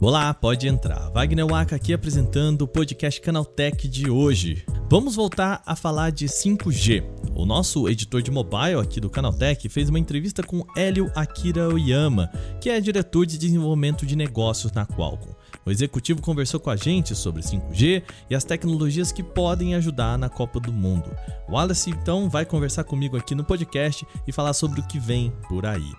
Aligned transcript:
Olá, 0.00 0.32
pode 0.32 0.66
entrar. 0.66 1.10
Wagner 1.10 1.46
Waka 1.46 1.76
aqui 1.76 1.92
apresentando 1.92 2.62
o 2.62 2.68
podcast 2.68 3.20
Canaltech 3.20 3.86
de 3.86 4.08
hoje. 4.08 4.64
Vamos 4.88 5.16
voltar 5.16 5.62
a 5.66 5.76
falar 5.76 6.10
de 6.10 6.26
5G. 6.26 7.04
O 7.36 7.44
nosso 7.44 7.88
editor 7.88 8.22
de 8.22 8.30
mobile 8.30 8.80
aqui 8.80 9.00
do 9.00 9.10
Canaltech 9.10 9.68
fez 9.68 9.90
uma 9.90 9.98
entrevista 9.98 10.42
com 10.42 10.64
Hélio 10.74 11.10
Akira 11.14 11.68
Oyama, 11.68 12.30
que 12.60 12.70
é 12.70 12.80
diretor 12.80 13.26
de 13.26 13.36
desenvolvimento 13.36 14.06
de 14.06 14.16
negócios 14.16 14.72
na 14.72 14.86
Qualcomm. 14.86 15.37
O 15.68 15.70
executivo 15.70 16.22
conversou 16.22 16.58
com 16.58 16.70
a 16.70 16.76
gente 16.76 17.14
sobre 17.14 17.42
5G 17.42 18.02
e 18.30 18.34
as 18.34 18.42
tecnologias 18.42 19.12
que 19.12 19.22
podem 19.22 19.74
ajudar 19.74 20.16
na 20.16 20.26
Copa 20.26 20.58
do 20.58 20.72
Mundo. 20.72 21.14
O 21.46 21.52
Wallace 21.52 21.90
então 21.90 22.30
vai 22.30 22.46
conversar 22.46 22.84
comigo 22.84 23.18
aqui 23.18 23.34
no 23.34 23.44
podcast 23.44 24.06
e 24.26 24.32
falar 24.32 24.54
sobre 24.54 24.80
o 24.80 24.86
que 24.86 24.98
vem 24.98 25.30
por 25.46 25.66
aí. 25.66 25.92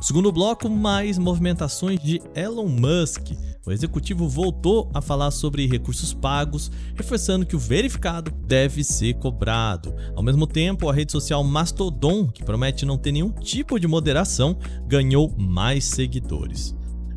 Segundo 0.00 0.30
bloco, 0.30 0.70
mais 0.70 1.18
movimentações 1.18 1.98
de 1.98 2.22
Elon 2.36 2.68
Musk. 2.68 3.32
O 3.66 3.72
executivo 3.72 4.28
voltou 4.28 4.88
a 4.94 5.02
falar 5.02 5.32
sobre 5.32 5.66
recursos 5.66 6.14
pagos, 6.14 6.70
reforçando 6.94 7.44
que 7.44 7.56
o 7.56 7.58
verificado 7.58 8.30
deve 8.30 8.84
ser 8.84 9.14
cobrado. 9.14 9.92
Ao 10.14 10.22
mesmo 10.22 10.46
tempo, 10.46 10.88
a 10.88 10.94
rede 10.94 11.10
social 11.10 11.42
Mastodon, 11.42 12.28
que 12.28 12.44
promete 12.44 12.86
não 12.86 12.96
ter 12.96 13.10
nenhum 13.10 13.32
tipo 13.32 13.80
de 13.80 13.88
moderação, 13.88 14.56
ganhou 14.86 15.34
mais 15.36 15.84
seguidores. 15.84 16.76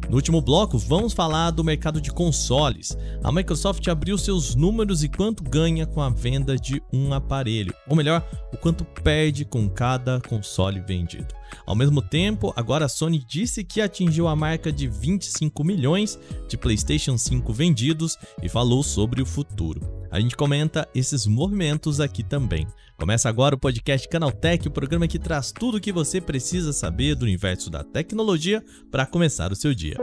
No 0.09 0.15
último 0.15 0.41
bloco, 0.41 0.75
vamos 0.79 1.13
falar 1.13 1.51
do 1.51 1.63
mercado 1.63 2.01
de 2.01 2.11
consoles. 2.11 2.97
A 3.23 3.31
Microsoft 3.31 3.87
abriu 3.87 4.17
seus 4.17 4.55
números 4.55 5.03
e 5.03 5.07
quanto 5.07 5.43
ganha 5.43 5.85
com 5.85 6.01
a 6.01 6.09
venda 6.09 6.55
de 6.55 6.81
um 6.91 7.13
aparelho, 7.13 7.75
ou 7.87 7.95
melhor, 7.95 8.27
o 8.51 8.57
quanto 8.57 8.83
perde 8.83 9.45
com 9.45 9.69
cada 9.69 10.19
console 10.21 10.79
vendido. 10.79 11.27
Ao 11.63 11.75
mesmo 11.75 12.01
tempo, 12.01 12.51
agora 12.55 12.85
a 12.85 12.89
Sony 12.89 13.23
disse 13.23 13.63
que 13.63 13.81
atingiu 13.81 14.27
a 14.27 14.35
marca 14.35 14.71
de 14.71 14.87
25 14.87 15.63
milhões 15.63 16.17
de 16.47 16.57
PlayStation 16.57 17.15
5 17.15 17.53
vendidos 17.53 18.17
e 18.41 18.49
falou 18.49 18.81
sobre 18.81 19.21
o 19.21 19.27
futuro. 19.27 19.98
A 20.11 20.19
gente 20.19 20.35
comenta 20.35 20.87
esses 20.93 21.27
movimentos 21.27 21.99
aqui 21.99 22.23
também. 22.23 22.67
Começa 22.97 23.29
agora 23.29 23.55
o 23.55 23.59
podcast 23.59 24.07
Canaltech, 24.09 24.67
o 24.67 24.71
programa 24.71 25.07
que 25.07 25.19
traz 25.19 25.51
tudo 25.51 25.77
o 25.77 25.81
que 25.81 25.91
você 25.91 26.19
precisa 26.19 26.73
saber 26.73 27.15
do 27.15 27.23
universo 27.23 27.69
da 27.69 27.83
tecnologia 27.83 28.63
para 28.91 29.05
começar 29.05 29.51
o 29.51 29.55
seu 29.55 29.73
dia. 29.73 29.97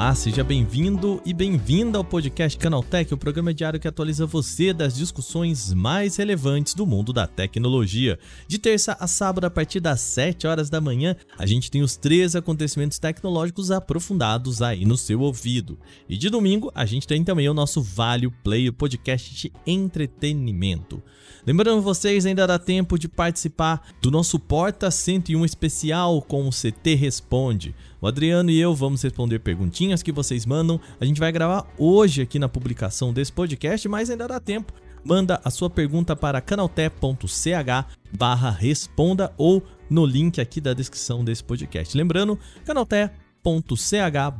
Olá, 0.00 0.14
seja 0.14 0.42
bem-vindo 0.42 1.20
e 1.26 1.34
bem-vinda 1.34 1.98
ao 1.98 2.04
podcast 2.04 2.56
Canaltech, 2.56 3.12
o 3.12 3.18
programa 3.18 3.52
diário 3.52 3.78
que 3.78 3.86
atualiza 3.86 4.24
você 4.24 4.72
das 4.72 4.94
discussões 4.96 5.74
mais 5.74 6.16
relevantes 6.16 6.72
do 6.72 6.86
mundo 6.86 7.12
da 7.12 7.26
tecnologia. 7.26 8.18
De 8.48 8.58
terça 8.58 8.96
a 8.98 9.06
sábado, 9.06 9.44
a 9.44 9.50
partir 9.50 9.78
das 9.78 10.00
7 10.00 10.46
horas 10.46 10.70
da 10.70 10.80
manhã, 10.80 11.14
a 11.36 11.44
gente 11.44 11.70
tem 11.70 11.82
os 11.82 11.98
três 11.98 12.34
acontecimentos 12.34 12.98
tecnológicos 12.98 13.70
aprofundados 13.70 14.62
aí 14.62 14.86
no 14.86 14.96
seu 14.96 15.20
ouvido. 15.20 15.78
E 16.08 16.16
de 16.16 16.30
domingo, 16.30 16.72
a 16.74 16.86
gente 16.86 17.06
tem 17.06 17.22
também 17.22 17.46
o 17.50 17.54
nosso 17.54 17.82
Vale 17.82 18.30
Play, 18.42 18.70
o 18.70 18.72
podcast 18.72 19.34
de 19.34 19.52
entretenimento. 19.66 21.02
Lembrando 21.46 21.82
vocês, 21.82 22.24
ainda 22.24 22.46
dá 22.46 22.58
tempo 22.58 22.98
de 22.98 23.06
participar 23.06 23.86
do 24.00 24.10
nosso 24.10 24.38
Porta 24.38 24.90
101 24.90 25.44
especial 25.44 26.22
com 26.22 26.48
o 26.48 26.50
CT 26.50 26.94
Responde. 26.94 27.74
O 28.00 28.06
Adriano 28.06 28.50
e 28.50 28.58
eu 28.58 28.74
vamos 28.74 29.02
responder 29.02 29.38
perguntinhas 29.40 30.02
que 30.02 30.12
vocês 30.12 30.46
mandam. 30.46 30.80
A 30.98 31.04
gente 31.04 31.20
vai 31.20 31.30
gravar 31.30 31.66
hoje 31.78 32.22
aqui 32.22 32.38
na 32.38 32.48
publicação 32.48 33.12
desse 33.12 33.32
podcast, 33.32 33.86
mas 33.88 34.08
ainda 34.08 34.26
dá 34.26 34.40
tempo. 34.40 34.72
Manda 35.04 35.40
a 35.44 35.50
sua 35.50 35.68
pergunta 35.68 36.14
para 36.14 36.40
canalté.ch 36.40 37.86
barra 38.16 38.50
responda 38.50 39.32
ou 39.36 39.62
no 39.88 40.04
link 40.06 40.40
aqui 40.40 40.60
da 40.60 40.72
descrição 40.72 41.24
desse 41.24 41.42
podcast. 41.42 41.96
Lembrando, 41.96 42.38
canalté.ch 42.64 43.12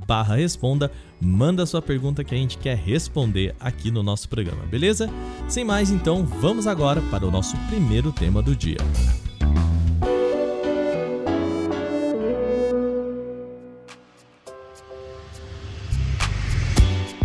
barra 0.06 0.36
responda, 0.36 0.90
manda 1.20 1.66
sua 1.66 1.82
pergunta 1.82 2.22
que 2.22 2.34
a 2.34 2.38
gente 2.38 2.58
quer 2.58 2.76
responder 2.76 3.54
aqui 3.58 3.90
no 3.90 4.02
nosso 4.02 4.28
programa, 4.28 4.64
beleza? 4.66 5.08
Sem 5.48 5.64
mais, 5.64 5.90
então, 5.90 6.24
vamos 6.24 6.66
agora 6.66 7.00
para 7.02 7.26
o 7.26 7.30
nosso 7.30 7.56
primeiro 7.68 8.12
tema 8.12 8.42
do 8.42 8.54
dia. 8.54 8.78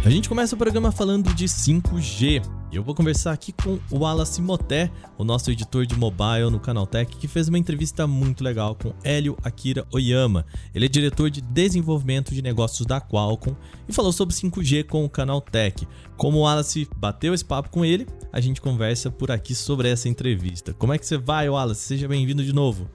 A 0.06 0.10
gente 0.12 0.30
começa 0.30 0.54
o 0.54 0.58
programa 0.58 0.92
falando 0.92 1.34
de 1.34 1.46
5G. 1.46 2.40
Eu 2.72 2.84
vou 2.84 2.94
conversar 2.94 3.32
aqui 3.32 3.52
com 3.52 3.80
o 3.90 4.04
Wallace 4.04 4.40
Moté, 4.40 4.92
o 5.18 5.24
nosso 5.24 5.50
editor 5.50 5.88
de 5.88 5.98
mobile 5.98 6.52
no 6.52 6.60
Canaltech, 6.60 7.18
que 7.18 7.28
fez 7.28 7.48
uma 7.48 7.58
entrevista 7.58 8.06
muito 8.06 8.44
legal 8.44 8.76
com 8.76 8.94
Hélio 9.04 9.36
Akira 9.44 9.84
Oyama. 9.92 10.46
Ele 10.76 10.86
é 10.86 10.88
diretor 10.88 11.32
de 11.32 11.42
desenvolvimento 11.42 12.36
de 12.36 12.44
negócios 12.44 12.86
da 12.86 13.02
Qualcomm 13.02 13.58
e 13.90 13.94
falou 13.94 14.12
sobre 14.12 14.36
5G 14.36 14.84
com 14.84 15.04
o 15.04 15.10
Canaltech. 15.10 15.88
Como 16.16 16.38
o 16.38 16.42
Wallace 16.42 16.88
bateu 16.96 17.34
esse 17.34 17.44
papo 17.44 17.72
com 17.72 17.84
ele, 17.84 18.06
a 18.32 18.40
gente 18.40 18.62
conversa 18.62 19.10
por 19.10 19.32
aqui 19.32 19.56
sobre 19.56 19.90
essa 19.90 20.08
entrevista. 20.08 20.72
Como 20.72 20.94
é 20.94 21.00
que 21.00 21.06
você 21.08 21.18
vai, 21.18 21.50
Wallace? 21.50 21.82
Seja 21.82 22.08
bem-vindo 22.08 22.44
de 22.44 22.54
novo. 22.54 22.88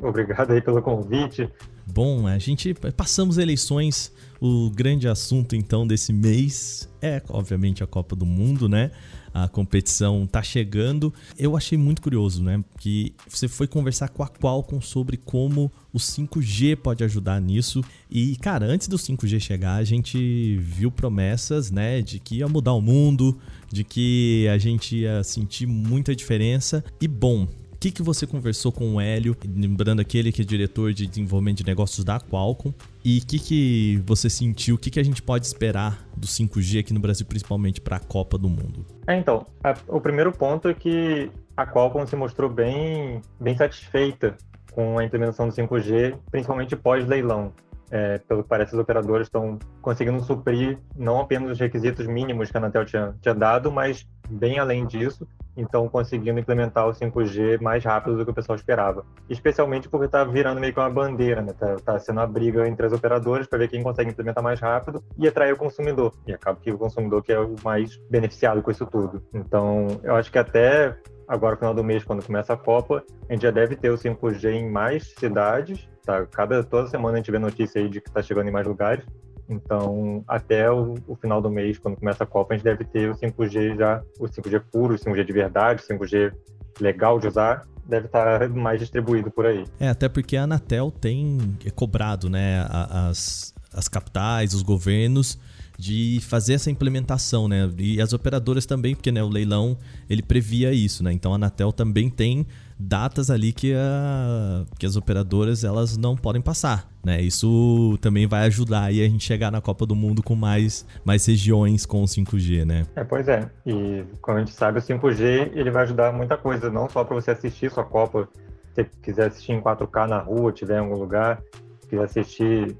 Obrigado 0.00 0.52
aí 0.52 0.62
pelo 0.62 0.80
convite 0.80 1.50
bom. 1.86 2.26
A 2.26 2.38
gente 2.38 2.74
passamos 2.96 3.38
eleições. 3.38 4.12
O 4.38 4.70
grande 4.70 5.08
assunto 5.08 5.56
então 5.56 5.86
desse 5.86 6.12
mês 6.12 6.86
é, 7.06 7.22
obviamente, 7.28 7.84
a 7.84 7.86
Copa 7.86 8.16
do 8.16 8.26
Mundo, 8.26 8.68
né? 8.68 8.90
A 9.32 9.46
competição 9.46 10.26
tá 10.26 10.42
chegando. 10.42 11.12
Eu 11.38 11.56
achei 11.56 11.78
muito 11.78 12.02
curioso, 12.02 12.42
né? 12.42 12.64
Que 12.78 13.14
você 13.28 13.46
foi 13.46 13.68
conversar 13.68 14.08
com 14.08 14.22
a 14.22 14.28
Qualcomm 14.28 14.80
sobre 14.80 15.16
como 15.16 15.70
o 15.92 15.98
5G 15.98 16.74
pode 16.76 17.04
ajudar 17.04 17.40
nisso. 17.40 17.84
E, 18.10 18.34
cara, 18.36 18.66
antes 18.66 18.88
do 18.88 18.96
5G 18.96 19.38
chegar, 19.38 19.76
a 19.76 19.84
gente 19.84 20.56
viu 20.56 20.90
promessas, 20.90 21.70
né, 21.70 22.02
de 22.02 22.18
que 22.18 22.36
ia 22.36 22.48
mudar 22.48 22.72
o 22.72 22.80
mundo, 22.80 23.38
de 23.70 23.84
que 23.84 24.48
a 24.48 24.58
gente 24.58 24.96
ia 24.96 25.22
sentir 25.22 25.66
muita 25.66 26.16
diferença. 26.16 26.82
E 27.00 27.06
bom, 27.06 27.46
que, 27.86 27.92
que 27.92 28.02
você 28.02 28.26
conversou 28.26 28.72
com 28.72 28.96
o 28.96 29.00
Hélio, 29.00 29.36
lembrando 29.44 30.00
aquele 30.00 30.32
que 30.32 30.42
é 30.42 30.44
diretor 30.44 30.92
de 30.92 31.06
desenvolvimento 31.06 31.58
de 31.58 31.66
negócios 31.66 32.04
da 32.04 32.18
Qualcomm, 32.18 32.74
e 33.04 33.18
o 33.18 33.26
que, 33.26 33.38
que 33.38 34.02
você 34.04 34.28
sentiu, 34.28 34.74
o 34.74 34.78
que, 34.78 34.90
que 34.90 34.98
a 34.98 35.04
gente 35.04 35.22
pode 35.22 35.46
esperar 35.46 36.04
do 36.16 36.26
5G 36.26 36.80
aqui 36.80 36.92
no 36.92 37.00
Brasil, 37.00 37.24
principalmente 37.26 37.80
para 37.80 37.96
a 37.96 38.00
Copa 38.00 38.36
do 38.36 38.48
Mundo? 38.48 38.84
É, 39.06 39.16
então, 39.16 39.46
a, 39.62 39.74
o 39.88 40.00
primeiro 40.00 40.32
ponto 40.32 40.68
é 40.68 40.74
que 40.74 41.30
a 41.56 41.66
Qualcomm 41.66 42.06
se 42.06 42.16
mostrou 42.16 42.50
bem, 42.50 43.22
bem 43.38 43.56
satisfeita 43.56 44.36
com 44.72 44.98
a 44.98 45.04
implementação 45.04 45.48
do 45.48 45.54
5G, 45.54 46.16
principalmente 46.30 46.74
pós-leilão. 46.76 47.52
É, 47.88 48.18
pelo 48.18 48.42
que 48.42 48.48
parece, 48.48 48.74
os 48.74 48.80
operadores 48.80 49.28
estão 49.28 49.60
conseguindo 49.80 50.20
suprir 50.24 50.76
não 50.96 51.20
apenas 51.20 51.52
os 51.52 51.60
requisitos 51.60 52.04
mínimos 52.08 52.50
que 52.50 52.56
a 52.56 52.60
Anatel 52.60 52.84
tinha, 52.84 53.14
tinha 53.22 53.32
dado, 53.32 53.70
mas 53.70 54.04
bem 54.28 54.58
além 54.58 54.84
disso, 54.86 55.26
então 55.56 55.88
conseguindo 55.88 56.38
implementar 56.38 56.86
o 56.86 56.92
5G 56.92 57.60
mais 57.60 57.84
rápido 57.84 58.16
do 58.16 58.24
que 58.24 58.30
o 58.30 58.34
pessoal 58.34 58.56
esperava. 58.56 59.04
Especialmente 59.28 59.88
porque 59.88 60.06
está 60.06 60.24
virando 60.24 60.60
meio 60.60 60.72
que 60.72 60.80
uma 60.80 60.90
bandeira, 60.90 61.42
né? 61.42 61.52
Tá, 61.52 61.76
tá 61.76 61.98
sendo 61.98 62.18
uma 62.18 62.26
briga 62.26 62.68
entre 62.68 62.86
as 62.86 62.92
operadoras 62.92 63.46
para 63.46 63.58
ver 63.58 63.68
quem 63.68 63.82
consegue 63.82 64.10
implementar 64.10 64.42
mais 64.42 64.60
rápido 64.60 65.02
e 65.16 65.26
atrair 65.26 65.52
o 65.52 65.56
consumidor. 65.56 66.12
E 66.26 66.32
acaba 66.32 66.58
que 66.60 66.70
o 66.70 66.78
consumidor 66.78 67.22
que 67.22 67.32
é 67.32 67.40
o 67.40 67.54
mais 67.64 67.96
beneficiado 68.10 68.62
com 68.62 68.70
isso 68.70 68.86
tudo. 68.86 69.22
Então, 69.32 69.86
eu 70.02 70.14
acho 70.14 70.30
que 70.30 70.38
até 70.38 70.96
agora, 71.26 71.54
no 71.54 71.58
final 71.58 71.74
do 71.74 71.84
mês, 71.84 72.04
quando 72.04 72.24
começa 72.24 72.52
a 72.52 72.56
Copa, 72.56 73.02
a 73.28 73.32
gente 73.32 73.42
já 73.42 73.50
deve 73.50 73.76
ter 73.76 73.90
o 73.90 73.94
5G 73.96 74.52
em 74.52 74.70
mais 74.70 75.14
cidades. 75.18 75.88
Tá? 76.04 76.24
Cada, 76.26 76.62
toda 76.62 76.86
semana 76.88 77.14
a 77.14 77.16
gente 77.16 77.30
vê 77.30 77.38
notícia 77.38 77.80
aí 77.80 77.88
de 77.88 78.00
que 78.00 78.08
está 78.08 78.22
chegando 78.22 78.48
em 78.48 78.52
mais 78.52 78.66
lugares. 78.66 79.04
Então, 79.48 80.24
até 80.26 80.70
o, 80.70 80.94
o, 81.06 81.14
final 81.14 81.40
do 81.40 81.50
mês, 81.50 81.78
quando 81.78 81.96
começa 81.96 82.24
a 82.24 82.26
Copa, 82.26 82.52
a 82.52 82.56
gente 82.56 82.64
deve 82.64 82.84
ter 82.84 83.10
o 83.10 83.14
5G 83.14 83.76
já, 83.76 84.02
o 84.18 84.24
5G 84.24 84.62
puro, 84.72 84.94
o 84.94 84.98
5G 84.98 85.24
de 85.24 85.32
verdade, 85.32 85.82
o 85.82 85.94
5G 85.94 86.32
legal 86.80 87.18
de 87.20 87.28
usar, 87.28 87.62
deve 87.84 88.06
estar 88.06 88.48
mais 88.48 88.80
distribuído 88.80 89.30
por 89.30 89.46
aí. 89.46 89.64
É, 89.78 89.88
até 89.88 90.08
porque 90.08 90.36
a 90.36 90.42
Anatel 90.42 90.90
tem 90.90 91.38
é 91.64 91.70
cobrado, 91.70 92.28
né, 92.28 92.66
as, 92.70 93.54
as 93.72 93.88
capitais, 93.88 94.52
os 94.52 94.62
governos 94.62 95.38
de 95.78 96.20
fazer 96.22 96.54
essa 96.54 96.70
implementação, 96.70 97.46
né? 97.46 97.70
E 97.76 98.00
as 98.00 98.12
operadoras 98.12 98.64
também, 98.64 98.94
porque 98.94 99.12
né, 99.12 99.22
o 99.22 99.28
leilão 99.28 99.76
ele 100.08 100.22
previa 100.22 100.72
isso, 100.72 101.04
né? 101.04 101.12
Então 101.12 101.32
a 101.32 101.36
Anatel 101.36 101.70
também 101.70 102.08
tem 102.08 102.46
datas 102.78 103.30
ali 103.30 103.52
que, 103.52 103.74
a, 103.74 104.64
que 104.78 104.86
as 104.86 104.96
operadoras 104.96 105.64
elas 105.64 105.96
não 105.96 106.16
podem 106.16 106.42
passar, 106.42 106.88
né? 107.04 107.20
Isso 107.20 107.96
também 108.00 108.26
vai 108.26 108.46
ajudar 108.46 108.84
aí 108.84 109.02
a 109.02 109.08
gente 109.08 109.24
chegar 109.24 109.50
na 109.50 109.60
Copa 109.60 109.86
do 109.86 109.94
Mundo 109.94 110.22
com 110.22 110.34
mais, 110.34 110.86
mais 111.04 111.24
regiões 111.26 111.86
com 111.86 112.02
o 112.02 112.06
5G, 112.06 112.64
né? 112.64 112.86
É, 112.94 113.04
pois 113.04 113.28
é. 113.28 113.48
E 113.64 114.04
como 114.20 114.38
a 114.38 114.40
gente 114.40 114.52
sabe, 114.52 114.78
o 114.78 114.82
5G 114.82 115.52
ele 115.54 115.70
vai 115.70 115.84
ajudar 115.84 116.12
muita 116.12 116.36
coisa, 116.36 116.70
não 116.70 116.88
só 116.88 117.02
para 117.04 117.14
você 117.14 117.30
assistir 117.30 117.70
sua 117.70 117.84
Copa, 117.84 118.28
se 118.74 118.84
quiser 119.02 119.28
assistir 119.28 119.52
em 119.52 119.60
4K 119.60 120.06
na 120.06 120.18
rua, 120.18 120.52
tiver 120.52 120.76
em 120.76 120.80
algum 120.80 120.98
lugar, 120.98 121.42
quiser 121.88 122.04
assistir 122.04 122.76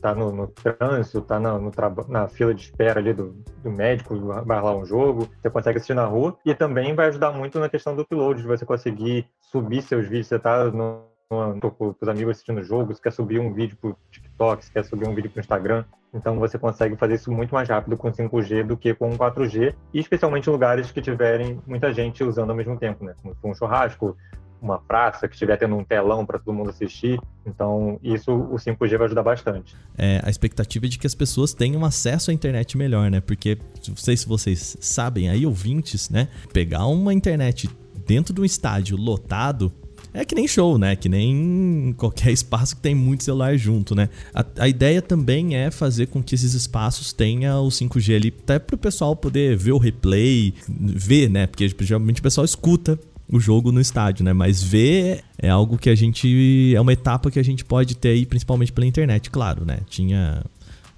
tá 0.00 0.14
no, 0.14 0.32
no 0.32 0.46
trânsito, 0.48 1.20
tá 1.20 1.38
na, 1.38 1.58
no 1.58 1.72
na 2.08 2.28
fila 2.28 2.54
de 2.54 2.62
espera 2.62 3.00
ali 3.00 3.12
do, 3.12 3.36
do 3.62 3.70
médico, 3.70 4.16
vai 4.44 4.60
lá 4.60 4.74
um 4.76 4.84
jogo, 4.84 5.28
você 5.40 5.50
consegue 5.50 5.78
assistir 5.78 5.94
na 5.94 6.04
rua. 6.04 6.36
E 6.44 6.54
também 6.54 6.94
vai 6.94 7.08
ajudar 7.08 7.32
muito 7.32 7.58
na 7.58 7.68
questão 7.68 7.94
do 7.94 8.02
upload, 8.02 8.42
de 8.42 8.48
você 8.48 8.64
conseguir 8.64 9.26
subir 9.40 9.82
seus 9.82 10.04
vídeos. 10.04 10.26
Você 10.26 10.38
tá 10.38 10.64
no, 10.64 11.02
com 11.28 11.94
os 12.00 12.08
amigos 12.08 12.32
assistindo 12.32 12.58
o 12.58 12.64
jogo, 12.64 12.94
você 12.94 13.02
quer 13.02 13.12
subir 13.12 13.38
um 13.38 13.52
vídeo 13.52 13.76
pro 13.80 13.96
TikTok, 14.10 14.70
quer 14.70 14.84
subir 14.84 15.06
um 15.06 15.14
vídeo 15.14 15.30
pro 15.30 15.40
Instagram. 15.40 15.84
Então 16.12 16.38
você 16.38 16.58
consegue 16.58 16.96
fazer 16.96 17.14
isso 17.14 17.30
muito 17.30 17.54
mais 17.54 17.68
rápido 17.68 17.96
com 17.96 18.10
5G 18.10 18.64
do 18.64 18.76
que 18.76 18.94
com 18.94 19.10
4G, 19.10 19.74
e 19.92 20.00
especialmente 20.00 20.48
em 20.48 20.52
lugares 20.52 20.90
que 20.90 21.02
tiverem 21.02 21.60
muita 21.66 21.92
gente 21.92 22.24
usando 22.24 22.50
ao 22.50 22.56
mesmo 22.56 22.78
tempo, 22.78 23.04
né? 23.04 23.14
Como 23.22 23.52
um 23.52 23.54
churrasco, 23.54 24.16
uma 24.60 24.78
praça 24.78 25.28
que 25.28 25.34
estiver 25.34 25.56
tendo 25.56 25.76
um 25.76 25.84
telão 25.84 26.26
para 26.26 26.38
todo 26.38 26.54
mundo 26.54 26.70
assistir. 26.70 27.20
Então, 27.46 27.98
isso 28.02 28.32
o 28.32 28.56
5G 28.56 28.96
vai 28.96 29.06
ajudar 29.06 29.22
bastante. 29.22 29.74
É, 29.96 30.20
a 30.24 30.30
expectativa 30.30 30.86
é 30.86 30.88
de 30.88 30.98
que 30.98 31.06
as 31.06 31.14
pessoas 31.14 31.54
tenham 31.54 31.84
acesso 31.84 32.30
à 32.30 32.34
internet 32.34 32.76
melhor, 32.76 33.10
né? 33.10 33.20
Porque, 33.20 33.58
não 33.88 33.96
sei 33.96 34.16
se 34.16 34.26
vocês 34.26 34.76
sabem 34.80 35.30
aí, 35.30 35.46
ouvintes, 35.46 36.10
né? 36.10 36.28
Pegar 36.52 36.86
uma 36.86 37.14
internet 37.14 37.68
dentro 38.06 38.34
de 38.34 38.40
um 38.40 38.44
estádio 38.44 38.96
lotado 38.96 39.72
é 40.12 40.24
que 40.24 40.34
nem 40.34 40.48
show, 40.48 40.78
né? 40.78 40.96
Que 40.96 41.08
nem 41.08 41.94
qualquer 41.96 42.30
espaço 42.32 42.76
que 42.76 42.82
tem 42.82 42.94
muito 42.94 43.24
celular 43.24 43.56
junto, 43.56 43.94
né? 43.94 44.08
A, 44.34 44.44
a 44.60 44.68
ideia 44.68 45.02
também 45.02 45.54
é 45.54 45.70
fazer 45.70 46.06
com 46.06 46.22
que 46.22 46.34
esses 46.34 46.54
espaços 46.54 47.12
tenham 47.12 47.64
o 47.64 47.68
5G 47.68 48.16
ali, 48.16 48.34
até 48.42 48.58
para 48.58 48.74
o 48.74 48.78
pessoal 48.78 49.14
poder 49.14 49.56
ver 49.56 49.72
o 49.72 49.78
replay, 49.78 50.54
ver, 50.68 51.28
né? 51.28 51.46
Porque 51.46 51.68
geralmente 51.80 52.20
o 52.20 52.22
pessoal 52.22 52.44
escuta 52.44 52.98
o 53.30 53.38
jogo 53.38 53.70
no 53.70 53.80
estádio, 53.80 54.24
né? 54.24 54.32
Mas 54.32 54.62
ver 54.62 55.22
é 55.38 55.48
algo 55.48 55.76
que 55.76 55.90
a 55.90 55.94
gente. 55.94 56.74
É 56.74 56.80
uma 56.80 56.92
etapa 56.92 57.30
que 57.30 57.38
a 57.38 57.42
gente 57.42 57.64
pode 57.64 57.96
ter 57.96 58.10
aí, 58.10 58.26
principalmente 58.26 58.72
pela 58.72 58.86
internet, 58.86 59.30
claro, 59.30 59.64
né? 59.64 59.80
Tinha 59.88 60.42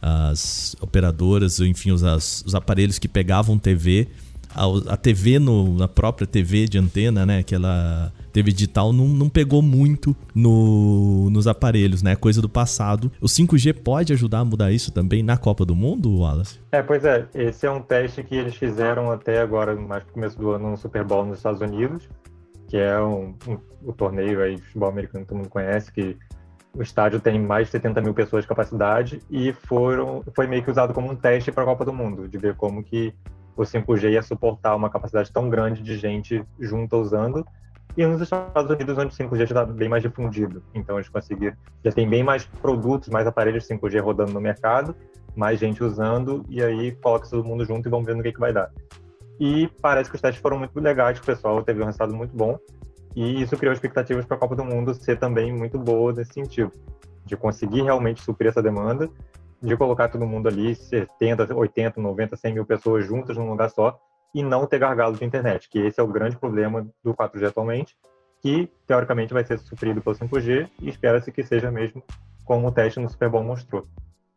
as 0.01 0.75
operadoras, 0.81 1.61
enfim, 1.61 1.91
os, 1.91 2.03
as, 2.03 2.43
os 2.47 2.55
aparelhos 2.55 2.99
que 2.99 3.09
pegavam 3.09 3.59
TV. 3.59 4.09
A, 4.53 4.95
a 4.95 4.97
TV 4.97 5.39
no, 5.39 5.77
na 5.77 5.87
própria 5.87 6.27
TV 6.27 6.67
de 6.67 6.79
antena, 6.79 7.25
né? 7.25 7.39
Aquela 7.39 8.13
TV 8.33 8.53
digital 8.53 8.93
não, 8.93 9.07
não 9.07 9.29
pegou 9.29 9.63
muito 9.63 10.17
no, 10.35 11.29
nos 11.31 11.47
aparelhos, 11.47 12.03
né? 12.03 12.17
Coisa 12.17 12.41
do 12.41 12.49
passado. 12.49 13.11
O 13.21 13.27
5G 13.27 13.75
pode 13.75 14.13
ajudar 14.13 14.41
a 14.41 14.45
mudar 14.45 14.73
isso 14.73 14.91
também 14.91 15.23
na 15.23 15.37
Copa 15.37 15.65
do 15.65 15.75
Mundo, 15.75 16.19
Wallace? 16.19 16.59
É, 16.73 16.83
pois 16.83 17.05
é. 17.05 17.27
Esse 17.35 17.67
é 17.67 17.71
um 17.71 17.81
teste 17.81 18.23
que 18.23 18.35
eles 18.35 18.55
fizeram 18.55 19.11
até 19.11 19.41
agora, 19.41 19.75
mais 19.75 20.05
no 20.07 20.13
começo 20.13 20.39
do 20.39 20.51
ano, 20.51 20.71
no 20.71 20.77
Super 20.77 21.05
Bowl 21.05 21.25
nos 21.25 21.39
Estados 21.39 21.61
Unidos, 21.61 22.09
que 22.71 22.77
é 22.77 23.01
um, 23.01 23.35
um, 23.49 23.59
o 23.83 23.93
torneio 23.93 24.41
aí 24.41 24.55
de 24.55 24.63
futebol 24.63 24.89
americano 24.89 25.25
que 25.25 25.29
todo 25.29 25.39
mundo 25.39 25.51
conhece, 25.51 25.91
que 25.91 26.17
o 26.73 26.81
estádio 26.81 27.19
tem 27.19 27.37
mais 27.37 27.67
de 27.67 27.73
70 27.73 28.01
mil 28.01 28.15
pessoas 28.15 28.45
de 28.45 28.49
capacidade 28.49 29.21
e 29.29 29.53
foram, 29.53 30.23
foi 30.37 30.47
meio 30.47 30.63
que 30.63 30.71
usado 30.71 30.95
como 30.95 31.11
um 31.11 31.17
teste 31.17 31.51
para 31.51 31.65
a 31.65 31.67
Copa 31.67 31.85
do 31.85 31.93
Mundo, 31.93 32.29
de 32.29 32.39
ver 32.39 32.55
como 32.55 32.81
que 32.85 33.13
o 33.57 33.63
5G 33.63 34.13
ia 34.13 34.23
suportar 34.23 34.77
uma 34.77 34.89
capacidade 34.89 35.33
tão 35.33 35.51
grande 35.51 35.83
de 35.83 35.99
gente 35.99 36.45
junta 36.61 36.97
usando 36.97 37.45
e 37.97 38.07
nos 38.07 38.23
Estados 38.23 38.71
Unidos, 38.71 38.97
onde 38.97 39.13
o 39.13 39.19
5G 39.19 39.39
já 39.39 39.45
está 39.45 39.67
bem 39.67 39.89
mais 39.89 40.05
difundido. 40.05 40.63
Então, 40.73 40.97
eles 40.97 41.09
conseguiram, 41.09 41.57
já 41.85 41.91
tem 41.91 42.09
bem 42.09 42.23
mais 42.23 42.45
produtos, 42.45 43.09
mais 43.09 43.27
aparelhos 43.27 43.67
5G 43.67 44.01
rodando 44.01 44.33
no 44.33 44.41
mercado, 44.41 44.95
mais 45.35 45.59
gente 45.59 45.83
usando, 45.83 46.47
e 46.49 46.63
aí 46.63 46.93
coloca 46.93 47.29
todo 47.29 47.43
mundo 47.43 47.65
junto 47.65 47.89
e 47.89 47.91
vamos 47.91 48.07
ver 48.07 48.15
no 48.15 48.23
que, 48.23 48.33
que 48.33 48.39
vai 48.39 48.53
dar. 48.53 48.71
E 49.41 49.69
parece 49.81 50.11
que 50.11 50.17
os 50.17 50.21
testes 50.21 50.43
foram 50.43 50.59
muito 50.59 50.79
legais, 50.79 51.19
o 51.19 51.23
pessoal 51.23 51.63
teve 51.63 51.81
um 51.81 51.87
resultado 51.87 52.15
muito 52.15 52.37
bom, 52.37 52.59
e 53.17 53.41
isso 53.41 53.57
criou 53.57 53.73
expectativas 53.73 54.27
para 54.27 54.37
a 54.37 54.41
Copa 54.41 54.55
do 54.55 54.65
Mundo 54.65 54.93
ser 54.93 55.19
também 55.19 55.51
muito 55.51 55.79
boa 55.79 56.13
nesse 56.13 56.35
sentido, 56.35 56.71
de 57.25 57.39
conseguir 57.39 57.83
realmente 57.83 58.21
suprir 58.21 58.51
essa 58.51 58.63
demanda, 58.63 59.09
de 59.63 59.75
colocar 59.79 60.09
todo 60.09 60.27
mundo 60.27 60.47
ali, 60.47 60.75
70, 60.75 61.55
80, 61.55 61.99
90, 61.99 62.37
100 62.37 62.55
mil 62.55 62.67
pessoas 62.67 63.07
juntas 63.07 63.37
num 63.37 63.49
lugar 63.49 63.71
só, 63.71 63.99
e 64.35 64.43
não 64.43 64.67
ter 64.67 64.79
gargalo 64.79 65.17
de 65.17 65.25
internet, 65.25 65.71
que 65.71 65.79
esse 65.79 65.99
é 65.99 66.03
o 66.03 66.07
grande 66.07 66.37
problema 66.37 66.87
do 67.03 67.15
4G 67.15 67.49
atualmente, 67.49 67.97
que 68.41 68.71
teoricamente 68.87 69.33
vai 69.33 69.45
ser 69.45 69.59
suprido 69.59 70.01
pelo 70.01 70.17
5G 70.17 70.69
e 70.81 70.89
espera-se 70.89 71.33
que 71.33 71.43
seja 71.43 71.71
mesmo 71.71 72.03
como 72.45 72.69
o 72.69 72.73
teste 72.73 73.01
no 73.01 73.09
Super 73.09 73.29
Bowl 73.29 73.43
mostrou. 73.43 73.85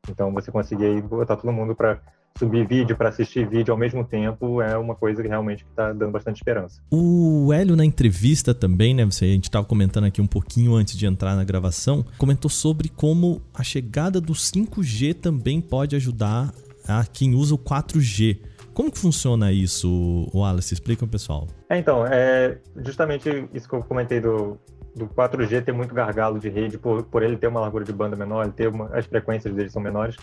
Então 0.09 0.33
você 0.33 0.51
conseguir 0.51 1.01
botar 1.03 1.37
todo 1.37 1.53
mundo 1.53 1.75
para 1.75 2.01
subir 2.37 2.67
vídeo, 2.67 2.95
para 2.95 3.09
assistir 3.09 3.47
vídeo 3.47 3.71
ao 3.71 3.77
mesmo 3.77 4.03
tempo, 4.03 4.61
é 4.61 4.77
uma 4.77 4.95
coisa 4.95 5.21
que 5.21 5.27
realmente 5.27 5.65
está 5.69 5.93
dando 5.93 6.11
bastante 6.11 6.37
esperança. 6.37 6.81
O 6.91 7.51
Hélio, 7.53 7.75
na 7.75 7.85
entrevista 7.85 8.53
também, 8.53 8.93
né? 8.93 9.05
Você, 9.05 9.25
a 9.25 9.29
gente 9.29 9.45
estava 9.45 9.65
comentando 9.65 10.05
aqui 10.05 10.21
um 10.21 10.27
pouquinho 10.27 10.73
antes 10.75 10.97
de 10.97 11.05
entrar 11.05 11.35
na 11.35 11.43
gravação, 11.43 12.03
comentou 12.17 12.49
sobre 12.49 12.89
como 12.89 13.41
a 13.53 13.63
chegada 13.63 14.19
do 14.19 14.33
5G 14.33 15.13
também 15.13 15.61
pode 15.61 15.95
ajudar 15.95 16.53
a 16.87 17.05
quem 17.05 17.35
usa 17.35 17.53
o 17.53 17.57
4G. 17.57 18.39
Como 18.73 18.91
que 18.91 18.97
funciona 18.97 19.51
isso, 19.51 20.29
Wallace? 20.33 20.73
Explica 20.73 21.01
pro 21.01 21.11
pessoal. 21.11 21.47
É, 21.69 21.77
então, 21.77 22.05
é 22.07 22.57
justamente 22.83 23.47
isso 23.53 23.69
que 23.69 23.75
eu 23.75 23.83
comentei 23.83 24.19
do, 24.19 24.57
do 24.95 25.05
4G 25.07 25.63
ter 25.63 25.71
muito 25.71 25.93
gargalo 25.93 26.39
de 26.39 26.49
rede, 26.49 26.79
por, 26.79 27.03
por 27.03 27.21
ele 27.21 27.37
ter 27.37 27.47
uma 27.47 27.59
largura 27.59 27.85
de 27.85 27.93
banda 27.93 28.15
menor, 28.15 28.51
ter 28.51 28.69
uma, 28.69 28.87
as 28.87 29.05
frequências 29.05 29.53
dele 29.53 29.69
são 29.69 29.81
menores, 29.81 30.15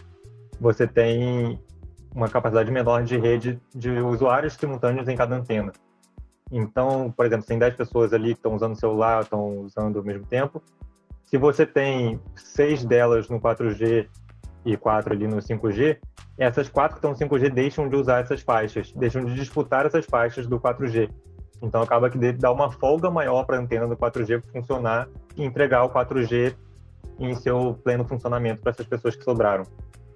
você 0.61 0.87
tem 0.87 1.61
uma 2.15 2.29
capacidade 2.29 2.71
menor 2.71 3.03
de 3.03 3.17
rede 3.17 3.61
de 3.75 3.91
usuários 3.91 4.55
simultâneos 4.55 5.09
em 5.09 5.17
cada 5.17 5.37
antena. 5.37 5.73
Então, 6.51 7.13
por 7.17 7.27
exemplo, 7.27 7.47
tem 7.47 7.59
10 7.59 7.77
pessoas 7.77 8.13
ali 8.13 8.35
que 8.35 8.39
estão 8.39 8.55
usando 8.55 8.73
o 8.73 8.77
celular, 8.77 9.23
estão 9.23 9.61
usando 9.61 9.99
ao 9.99 10.05
mesmo 10.05 10.27
tempo. 10.27 10.63
Se 11.25 11.37
você 11.37 11.65
tem 11.65 12.21
seis 12.35 12.85
delas 12.85 13.29
no 13.29 13.41
4G 13.41 14.09
e 14.65 14.77
quatro 14.77 15.13
ali 15.13 15.29
no 15.29 15.37
5G, 15.37 15.99
essas 16.37 16.69
quatro 16.69 16.99
que 16.99 17.07
estão 17.07 17.13
no 17.13 17.17
5G 17.17 17.51
deixam 17.51 17.89
de 17.89 17.95
usar 17.95 18.21
essas 18.21 18.41
faixas, 18.41 18.93
deixam 18.93 19.25
de 19.25 19.35
disputar 19.35 19.87
essas 19.87 20.05
faixas 20.07 20.47
do 20.47 20.59
4G. 20.59 21.09
Então 21.63 21.83
acaba 21.83 22.11
que 22.11 22.33
dá 22.33 22.51
uma 22.51 22.71
folga 22.73 23.11
maior 23.11 23.45
para 23.45 23.57
a 23.57 23.61
antena 23.61 23.87
do 23.87 23.97
4G 23.97 24.43
funcionar 24.53 25.09
e 25.37 25.45
entregar 25.45 25.85
o 25.85 25.91
4G 25.91 26.55
em 27.19 27.35
seu 27.35 27.79
pleno 27.85 28.05
funcionamento 28.05 28.63
para 28.63 28.71
essas 28.71 28.87
pessoas 28.87 29.15
que 29.15 29.23
sobraram. 29.23 29.65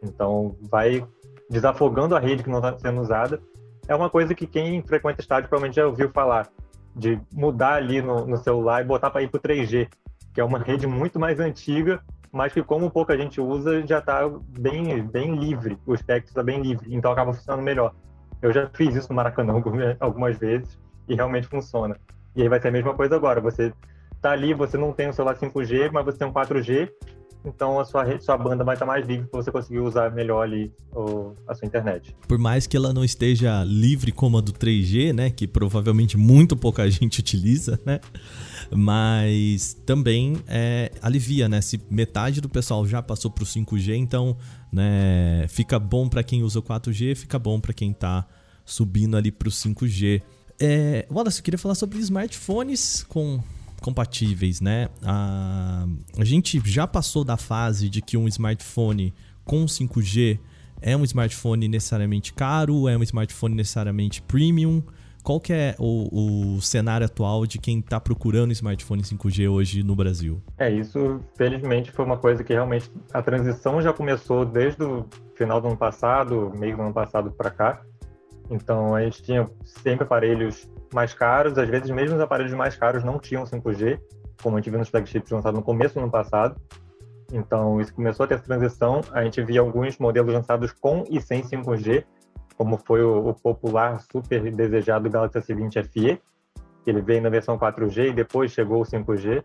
Então 0.03 0.57
vai 0.63 1.07
desafogando 1.51 2.17
a 2.17 2.21
rede 2.21 2.43
que 2.43 2.51
não 2.51 2.59
está 2.59 2.77
sendo 2.79 3.01
usada. 3.01 3.41
É 3.87 3.95
uma 3.95 4.09
coisa 4.09 4.35
que 4.35 4.47
quem 4.47 4.83
frequenta 4.83 5.21
estádio 5.21 5.49
provavelmente 5.49 5.77
já 5.77 5.87
ouviu 5.87 6.11
falar, 6.11 6.49
de 6.95 7.21
mudar 7.33 7.75
ali 7.75 8.01
no, 8.01 8.27
no 8.27 8.37
celular 8.37 8.83
e 8.83 8.85
botar 8.85 9.11
para 9.11 9.23
ir 9.23 9.29
para 9.29 9.39
o 9.39 9.43
3G, 9.43 9.89
que 10.33 10.41
é 10.41 10.45
uma 10.45 10.59
rede 10.59 10.87
muito 10.87 11.19
mais 11.19 11.39
antiga 11.41 12.01
mas 12.35 12.53
que 12.53 12.65
como 12.65 12.91
pouca 12.91 13.17
gente 13.17 13.41
usa, 13.41 13.87
já 13.87 14.01
está 14.01 14.29
bem, 14.59 15.07
bem 15.07 15.37
livre, 15.37 15.79
o 15.87 15.95
espectro 15.95 16.31
está 16.31 16.43
bem 16.43 16.61
livre, 16.61 16.93
então 16.93 17.13
acaba 17.13 17.33
funcionando 17.33 17.63
melhor. 17.63 17.95
Eu 18.43 18.53
já 18.53 18.69
fiz 18.75 18.93
isso 18.97 19.09
no 19.11 19.15
Maracanã 19.15 19.53
algumas 20.01 20.37
vezes 20.37 20.77
e 21.09 21.15
realmente 21.15 21.47
funciona. 21.47 21.97
E 22.35 22.43
aí 22.43 22.49
vai 22.49 22.61
ser 22.61 22.69
a 22.69 22.73
mesma 22.73 22.93
coisa 22.93 23.15
agora, 23.15 23.41
você 23.41 23.73
tá 24.21 24.33
ali, 24.33 24.53
você 24.53 24.77
não 24.77 24.93
tem 24.93 25.09
um 25.09 25.13
celular 25.13 25.37
5G, 25.37 25.93
mas 25.93 26.05
você 26.05 26.19
tem 26.19 26.27
um 26.27 26.33
4G, 26.33 26.91
então 27.45 27.79
a 27.79 27.85
sua, 27.85 28.19
sua 28.21 28.39
banda 28.39 28.65
vai 28.65 28.75
estar 28.75 28.87
mais 28.87 29.07
livre 29.07 29.27
para 29.27 29.43
você 29.43 29.53
conseguir 29.53 29.81
usar 29.81 30.11
melhor 30.11 30.43
ali 30.43 30.73
o, 30.93 31.35
a 31.47 31.55
sua 31.55 31.67
internet. 31.67 32.17
Por 32.27 32.39
mais 32.39 32.67
que 32.67 32.77
ela 32.77 32.93
não 32.93 33.05
esteja 33.05 33.63
livre 33.65 34.13
como 34.13 34.39
a 34.39 34.41
do 34.41 34.53
3G, 34.53 35.13
né, 35.13 35.31
que 35.31 35.47
provavelmente 35.47 36.17
muito 36.17 36.57
pouca 36.57 36.89
gente 36.91 37.21
utiliza, 37.21 37.79
né, 37.85 38.01
mas 38.75 39.75
também 39.87 40.37
é, 40.47 40.91
alivia, 41.03 41.49
né? 41.49 41.61
Se 41.61 41.81
metade 41.91 42.41
do 42.41 42.49
pessoal 42.49 42.87
já 42.87 43.03
passou 43.03 43.31
para 43.31 43.45
o 43.45 43.47
5G, 43.47 43.95
então 43.97 44.37
né, 44.73 45.47
fica 45.49 45.79
bom 45.79 46.09
para 46.09 46.23
quem 46.23 46.43
usa 46.43 46.59
o 46.59 46.63
4G, 46.63 47.15
fica 47.15 47.39
bom 47.39 47.61
para 47.61 47.73
quem 47.73 47.91
está 47.91 48.27
subindo 48.65 49.17
ali 49.17 49.31
para 49.31 49.49
o 49.49 49.51
5G. 49.51 50.23
É, 50.59 51.07
Wallace, 51.11 51.41
eu 51.41 51.45
queria 51.45 51.59
falar 51.59 51.75
sobre 51.75 51.99
smartphones 51.99 53.05
com 53.05 53.41
compatíveis, 53.85 54.63
né? 54.63 54.89
A, 55.03 55.87
a 56.19 56.25
gente 56.25 56.59
já 56.65 56.87
passou 56.87 57.23
da 57.23 57.37
fase 57.37 57.91
de 57.91 58.01
que 58.01 58.17
um 58.17 58.27
smartphone 58.27 59.13
com 59.45 59.67
5G 59.67 60.39
é 60.81 60.97
um 60.97 61.05
smartphone 61.05 61.69
necessariamente 61.69 62.33
caro, 62.33 62.89
é 62.89 62.97
um 62.97 63.03
smartphone 63.03 63.55
necessariamente 63.55 64.23
premium. 64.23 64.83
Qual 65.23 65.39
que 65.39 65.53
é 65.53 65.75
o, 65.79 66.55
o 66.57 66.63
cenário 66.63 67.05
atual 67.05 67.47
de 67.47 67.59
quem 67.59 67.81
está 67.81 68.01
procurando 68.01 68.53
smartphone 68.53 69.03
5G 69.03 69.51
hoje 69.51 69.83
no 69.83 69.95
Brasil? 69.95 70.41
É, 70.57 70.71
isso 70.71 71.21
felizmente 71.37 71.93
foi 71.93 72.07
uma 72.07 72.17
coisa 72.17 72.43
que 72.43 72.55
realmente 72.55 72.91
a 73.13 73.21
transição 73.21 73.83
já 73.83 73.93
começou 73.93 74.47
desde 74.47 74.83
o 74.83 75.05
final 75.35 75.61
do 75.61 75.69
ano 75.69 75.77
passado, 75.77 76.51
meio 76.57 76.75
do 76.75 76.83
ano 76.85 76.95
passado 76.95 77.31
para 77.31 77.51
cá. 77.51 77.83
Então 78.51 78.95
a 78.95 79.03
gente 79.03 79.23
tinha 79.23 79.47
sempre 79.63 80.05
aparelhos 80.05 80.67
mais 80.93 81.15
caros, 81.15 81.59
às 81.59 81.69
vezes 81.69 81.91
mesmo 81.91 82.17
os 82.17 82.23
aparelhos 82.23 82.53
mais 82.55 82.77
caros 82.77 83.05
não 83.05 83.19
tinham 83.19 83.45
5G, 83.45 83.99
como 84.43 84.57
a 84.57 84.61
gente 84.61 84.71
viu 84.71 84.79
nos 84.79 84.89
flagships 84.89 85.31
lançados 85.31 85.59
no 85.59 85.65
começo 85.65 85.95
do 85.95 86.01
ano 86.01 86.11
passado. 86.11 86.61
Então 87.33 87.81
isso 87.81 87.95
começou 87.95 88.25
a 88.25 88.27
ter 88.27 88.35
essa 88.35 88.45
transição, 88.45 89.01
a 89.13 89.25
gente 89.25 89.43
via 89.43 89.61
alguns 89.61 89.99
modelos 89.99 90.33
lançados 90.33 90.73
com 90.73 91.05
e 91.11 91.21
sem 91.21 91.43
5G, 91.43 92.05
como 92.57 92.77
foi 92.79 93.03
o, 93.03 93.29
o 93.29 93.35
popular, 93.35 94.01
super 94.01 94.51
desejado 94.53 95.11
Galaxy 95.11 95.39
S20 95.39 95.85
FE, 95.85 96.21
que 96.85 96.91
ele 96.91 97.01
veio 97.01 97.23
na 97.23 97.29
versão 97.29 97.59
4G 97.59 98.11
e 98.11 98.13
depois 98.13 98.53
chegou 98.53 98.83
o 98.83 98.85
5G. 98.85 99.43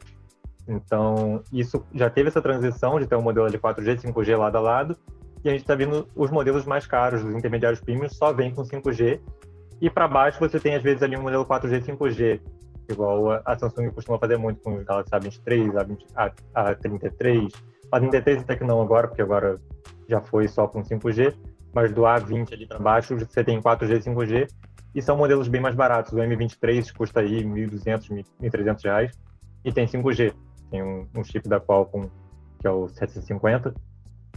Então, 0.68 1.42
isso 1.52 1.84
já 1.94 2.10
teve 2.10 2.30
essa 2.30 2.42
transição 2.42 3.00
de 3.00 3.08
ter 3.08 3.16
um 3.16 3.22
modelo 3.22 3.50
de 3.50 3.58
4G 3.58 3.96
e 3.96 4.12
5G 4.12 4.38
lado 4.38 4.58
a 4.58 4.62
lado, 4.62 4.96
e 5.44 5.50
a 5.50 5.52
gente 5.52 5.62
está 5.62 5.74
vendo 5.74 6.08
os 6.16 6.30
modelos 6.30 6.66
mais 6.66 6.86
caros, 6.86 7.24
os 7.24 7.34
intermediários 7.34 7.80
premium, 7.80 8.10
só 8.10 8.34
vêm 8.34 8.54
com 8.54 8.62
5G, 8.62 9.20
e 9.82 9.90
para 9.90 10.08
baixo 10.08 10.40
você 10.40 10.60
tem 10.60 10.76
às 10.76 10.84
vezes 10.84 11.04
ali 11.04 11.18
um 11.18 11.22
modelo 11.22 11.46
4G 11.46 11.78
e 11.78 11.92
5G, 11.92 12.42
igual 12.90 13.42
a 13.46 13.58
Samsung 13.58 13.92
costuma 13.92 14.18
fazer 14.18 14.38
muito 14.38 14.62
com 14.62 14.76
o 14.76 14.84
Galaxy 14.84 15.12
A23, 15.12 15.72
A20, 15.74 16.34
A33, 16.56 17.54
A33 17.92 18.42
até 18.42 18.56
que 18.56 18.64
não 18.64 18.82
agora, 18.82 19.08
porque 19.08 19.22
agora 19.22 19.60
já 20.08 20.22
foi 20.22 20.48
só 20.48 20.68
com 20.68 20.82
5G, 20.82 21.36
mas 21.74 21.92
do 21.94 22.02
A20 22.02 22.54
ali 22.54 22.68
para 22.68 22.80
baixo 22.80 23.18
você 23.18 23.44
tem 23.44 23.62
4G 23.62 23.98
e 23.98 24.00
5G, 24.00 24.48
e 24.94 25.02
são 25.02 25.16
modelos 25.16 25.48
bem 25.48 25.62
mais 25.62 25.76
baratos. 25.76 26.14
O 26.14 26.18
M23 26.18 26.92
custa 26.94 27.20
aí 27.20 27.44
1.200, 27.44 28.26
1.300 28.42 28.84
reais, 28.84 29.12
e 29.64 29.72
tem 29.72 29.86
5G. 29.86 30.34
Tem 30.72 30.84
um, 30.84 31.08
um 31.16 31.24
chip 31.24 31.48
da 31.48 31.60
Qualcomm, 31.60 32.10
que 32.60 32.68
é 32.68 32.72
o 32.72 32.88
750. 32.88 33.74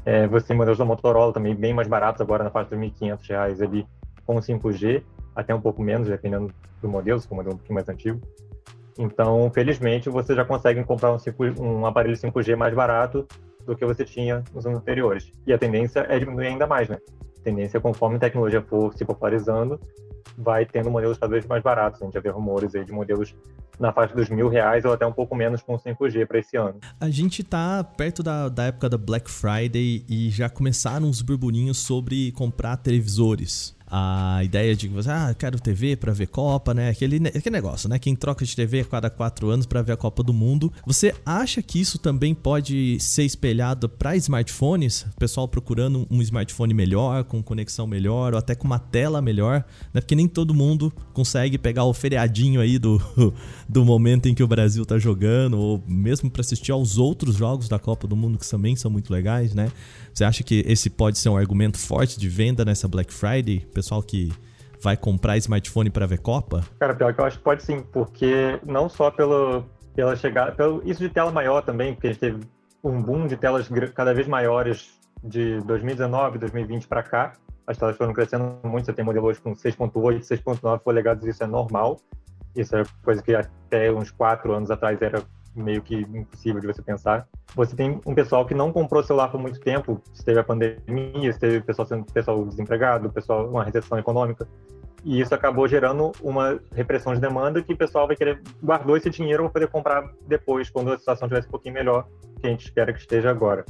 É, 0.04 0.26
você 0.26 0.48
tem 0.48 0.56
modelos 0.56 0.78
da 0.78 0.84
Motorola 0.84 1.32
também 1.32 1.54
bem 1.54 1.72
mais 1.72 1.88
baratos, 1.88 2.20
agora 2.20 2.44
na 2.44 2.50
faixa 2.50 2.76
de 2.76 2.82
1.500 2.82 3.28
reais 3.28 3.62
ali, 3.62 3.86
com 4.26 4.36
5G, 4.36 5.02
até 5.34 5.54
um 5.54 5.60
pouco 5.60 5.82
menos, 5.82 6.08
dependendo 6.08 6.52
do 6.80 6.88
modelo, 6.88 7.18
se 7.18 7.26
for 7.26 7.34
um 7.34 7.36
modelo 7.38 7.54
um 7.54 7.58
pouquinho 7.58 7.74
mais 7.74 7.88
antigo. 7.88 8.20
Então, 8.98 9.50
felizmente, 9.52 10.10
você 10.10 10.34
já 10.34 10.44
consegue 10.44 10.82
comprar 10.84 11.12
um, 11.12 11.18
5, 11.18 11.44
um 11.60 11.86
aparelho 11.86 12.16
5G 12.16 12.56
mais 12.56 12.74
barato 12.74 13.26
do 13.64 13.76
que 13.76 13.84
você 13.84 14.04
tinha 14.04 14.42
nos 14.52 14.66
anos 14.66 14.80
anteriores. 14.80 15.30
E 15.46 15.52
a 15.52 15.58
tendência 15.58 16.00
é 16.08 16.18
diminuir 16.18 16.48
ainda 16.48 16.66
mais, 16.66 16.88
né? 16.88 16.98
A 17.38 17.42
tendência, 17.42 17.80
conforme 17.80 18.16
a 18.16 18.18
tecnologia 18.18 18.60
for 18.60 18.92
se 18.94 19.04
popularizando, 19.04 19.80
vai 20.36 20.66
tendo 20.66 20.90
modelos 20.90 21.18
cada 21.18 21.32
vez 21.32 21.46
mais 21.46 21.62
baratos. 21.62 22.02
A 22.02 22.04
gente 22.04 22.14
já 22.14 22.20
vê 22.20 22.28
rumores 22.28 22.74
aí 22.74 22.84
de 22.84 22.92
modelos 22.92 23.34
na 23.78 23.92
faixa 23.92 24.14
dos 24.14 24.28
mil 24.28 24.48
reais 24.48 24.84
ou 24.84 24.92
até 24.92 25.06
um 25.06 25.12
pouco 25.12 25.34
menos 25.34 25.62
com 25.62 25.76
5G 25.76 26.26
para 26.26 26.38
esse 26.38 26.56
ano. 26.56 26.78
A 27.00 27.08
gente 27.08 27.42
tá 27.42 27.82
perto 27.82 28.22
da, 28.22 28.48
da 28.48 28.64
época 28.64 28.88
da 28.88 28.98
Black 28.98 29.30
Friday 29.30 30.04
e 30.08 30.30
já 30.30 30.48
começaram 30.48 31.08
os 31.08 31.22
burburinhos 31.22 31.78
sobre 31.78 32.32
comprar 32.32 32.76
televisores 32.76 33.74
a 33.94 34.42
ideia 34.42 34.74
de 34.74 34.88
que 34.88 34.94
você, 34.94 35.10
ah, 35.10 35.36
quero 35.38 35.60
TV 35.60 35.96
para 35.96 36.14
ver 36.14 36.26
Copa, 36.28 36.72
né? 36.72 36.88
Aquele, 36.88 37.16
aquele 37.28 37.50
negócio, 37.50 37.90
né? 37.90 37.98
Quem 37.98 38.16
troca 38.16 38.42
de 38.42 38.56
TV 38.56 38.80
a 38.80 38.84
cada 38.86 39.10
quatro 39.10 39.50
anos 39.50 39.66
para 39.66 39.82
ver 39.82 39.92
a 39.92 39.96
Copa 39.98 40.22
do 40.22 40.32
Mundo. 40.32 40.72
Você 40.86 41.14
acha 41.26 41.60
que 41.60 41.78
isso 41.78 41.98
também 41.98 42.34
pode 42.34 42.98
ser 42.98 43.24
espelhado 43.24 43.90
para 43.90 44.16
smartphones? 44.16 45.04
Pessoal 45.18 45.46
procurando 45.46 46.06
um 46.10 46.22
smartphone 46.22 46.72
melhor, 46.72 47.24
com 47.24 47.42
conexão 47.42 47.86
melhor, 47.86 48.32
ou 48.32 48.38
até 48.38 48.54
com 48.54 48.64
uma 48.64 48.78
tela 48.78 49.20
melhor, 49.20 49.62
né? 49.92 50.00
Porque 50.00 50.14
nem 50.14 50.26
todo 50.26 50.54
mundo 50.54 50.90
consegue 51.12 51.58
pegar 51.58 51.84
o 51.84 51.92
feriadinho 51.92 52.62
aí 52.62 52.78
do, 52.78 52.98
do 53.68 53.84
momento 53.84 54.26
em 54.26 54.34
que 54.34 54.42
o 54.42 54.48
Brasil 54.48 54.86
tá 54.86 54.98
jogando, 54.98 55.58
ou 55.58 55.84
mesmo 55.86 56.30
para 56.30 56.40
assistir 56.40 56.72
aos 56.72 56.96
outros 56.96 57.36
jogos 57.36 57.68
da 57.68 57.78
Copa 57.78 58.08
do 58.08 58.16
Mundo 58.16 58.38
que 58.38 58.48
também 58.48 58.74
são 58.74 58.90
muito 58.90 59.12
legais, 59.12 59.52
né? 59.52 59.70
Você 60.14 60.24
acha 60.24 60.42
que 60.42 60.64
esse 60.66 60.88
pode 60.88 61.18
ser 61.18 61.28
um 61.28 61.36
argumento 61.36 61.78
forte 61.78 62.18
de 62.18 62.28
venda 62.28 62.64
nessa 62.64 62.88
Black 62.88 63.12
Friday? 63.12 63.66
Pessoal 63.82 64.00
que 64.00 64.32
vai 64.80 64.96
comprar 64.96 65.36
smartphone 65.38 65.90
para 65.90 66.06
ver 66.06 66.18
Copa? 66.18 66.62
Cara, 66.78 66.94
pior 66.94 67.12
que 67.12 67.20
eu 67.20 67.24
acho 67.24 67.38
que 67.38 67.42
pode 67.42 67.64
sim, 67.64 67.80
porque 67.80 68.60
não 68.64 68.88
só 68.88 69.10
pelo, 69.10 69.64
pela 69.92 70.14
chegada, 70.14 70.52
pelo 70.52 70.80
isso 70.88 71.00
de 71.00 71.08
tela 71.08 71.32
maior 71.32 71.62
também, 71.62 71.92
porque 71.92 72.06
a 72.06 72.10
gente 72.12 72.20
teve 72.20 72.40
um 72.84 73.02
boom 73.02 73.26
de 73.26 73.36
telas 73.36 73.68
cada 73.92 74.14
vez 74.14 74.28
maiores 74.28 74.92
de 75.24 75.60
2019, 75.62 76.38
2020 76.38 76.86
para 76.86 77.02
cá. 77.02 77.32
As 77.66 77.76
telas 77.76 77.96
foram 77.96 78.12
crescendo 78.12 78.56
muito, 78.62 78.86
você 78.86 78.92
tem 78.92 79.04
modelo 79.04 79.26
hoje 79.26 79.40
com 79.40 79.52
6.8, 79.52 80.20
6.9 80.20 80.78
polegadas, 80.78 81.24
isso 81.24 81.42
é 81.42 81.46
normal. 81.48 81.98
Isso 82.54 82.76
é 82.76 82.84
coisa 83.02 83.20
que 83.20 83.34
até 83.34 83.90
uns 83.90 84.12
quatro 84.12 84.52
anos 84.52 84.70
atrás 84.70 85.02
era 85.02 85.24
meio 85.54 85.82
que 85.82 85.96
impossível 85.96 86.60
de 86.60 86.66
você 86.66 86.82
pensar. 86.82 87.28
Você 87.54 87.76
tem 87.76 88.00
um 88.06 88.14
pessoal 88.14 88.46
que 88.46 88.54
não 88.54 88.72
comprou 88.72 89.02
celular 89.02 89.28
por 89.28 89.40
muito 89.40 89.60
tempo, 89.60 90.00
teve 90.24 90.40
a 90.40 90.44
pandemia, 90.44 91.32
teve 91.38 91.60
pessoal 91.60 91.86
sendo 91.86 92.04
pessoal 92.04 92.44
desempregado, 92.44 93.10
pessoal 93.10 93.48
uma 93.48 93.64
recessão 93.64 93.98
econômica, 93.98 94.48
e 95.04 95.20
isso 95.20 95.34
acabou 95.34 95.66
gerando 95.66 96.12
uma 96.20 96.60
repressão 96.74 97.12
de 97.12 97.20
demanda 97.20 97.62
que 97.62 97.72
o 97.72 97.76
pessoal 97.76 98.06
vai 98.06 98.16
querer 98.16 98.40
guardou 98.62 98.96
esse 98.96 99.10
dinheiro 99.10 99.42
para 99.44 99.52
poder 99.52 99.68
comprar 99.68 100.10
depois, 100.26 100.70
quando 100.70 100.92
a 100.92 100.98
situação 100.98 101.28
tivesse 101.28 101.48
um 101.48 101.50
pouquinho 101.50 101.74
melhor, 101.74 102.06
que 102.40 102.46
a 102.46 102.50
gente 102.50 102.64
espera 102.64 102.92
que 102.92 103.00
esteja 103.00 103.30
agora. 103.30 103.64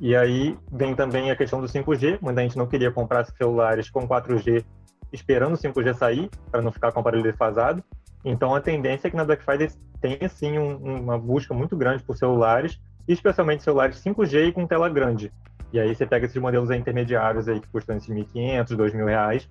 E 0.00 0.16
aí 0.16 0.58
vem 0.72 0.94
também 0.94 1.30
a 1.30 1.36
questão 1.36 1.60
do 1.60 1.66
5G, 1.66 2.18
muita 2.20 2.40
gente 2.40 2.56
não 2.56 2.66
queria 2.66 2.90
comprar 2.90 3.24
celulares 3.24 3.88
com 3.90 4.08
4G 4.08 4.64
esperando 5.12 5.54
o 5.54 5.58
5G 5.58 5.94
sair, 5.94 6.30
para 6.50 6.62
não 6.62 6.72
ficar 6.72 6.90
com 6.90 6.98
o 6.98 7.00
aparelho 7.00 7.22
defasado. 7.22 7.84
Então 8.24 8.54
a 8.54 8.60
tendência 8.60 9.08
é 9.08 9.10
que 9.10 9.16
na 9.16 9.24
Black 9.24 9.44
Friday 9.44 9.70
tenha 10.00 10.28
sim 10.28 10.58
um, 10.58 10.76
uma 10.76 11.18
busca 11.18 11.52
muito 11.52 11.76
grande 11.76 12.02
por 12.02 12.16
celulares, 12.16 12.80
especialmente 13.06 13.62
celulares 13.62 14.02
5G 14.02 14.48
e 14.48 14.52
com 14.52 14.66
tela 14.66 14.88
grande. 14.88 15.32
E 15.72 15.80
aí 15.80 15.94
você 15.94 16.06
pega 16.06 16.26
esses 16.26 16.40
modelos 16.40 16.70
intermediários 16.70 17.48
aí 17.48 17.60
que 17.60 17.68
custam 17.68 17.96
esses 17.96 18.08
1.500, 18.08 18.76
2.000 18.76 19.06
reais, 19.06 19.48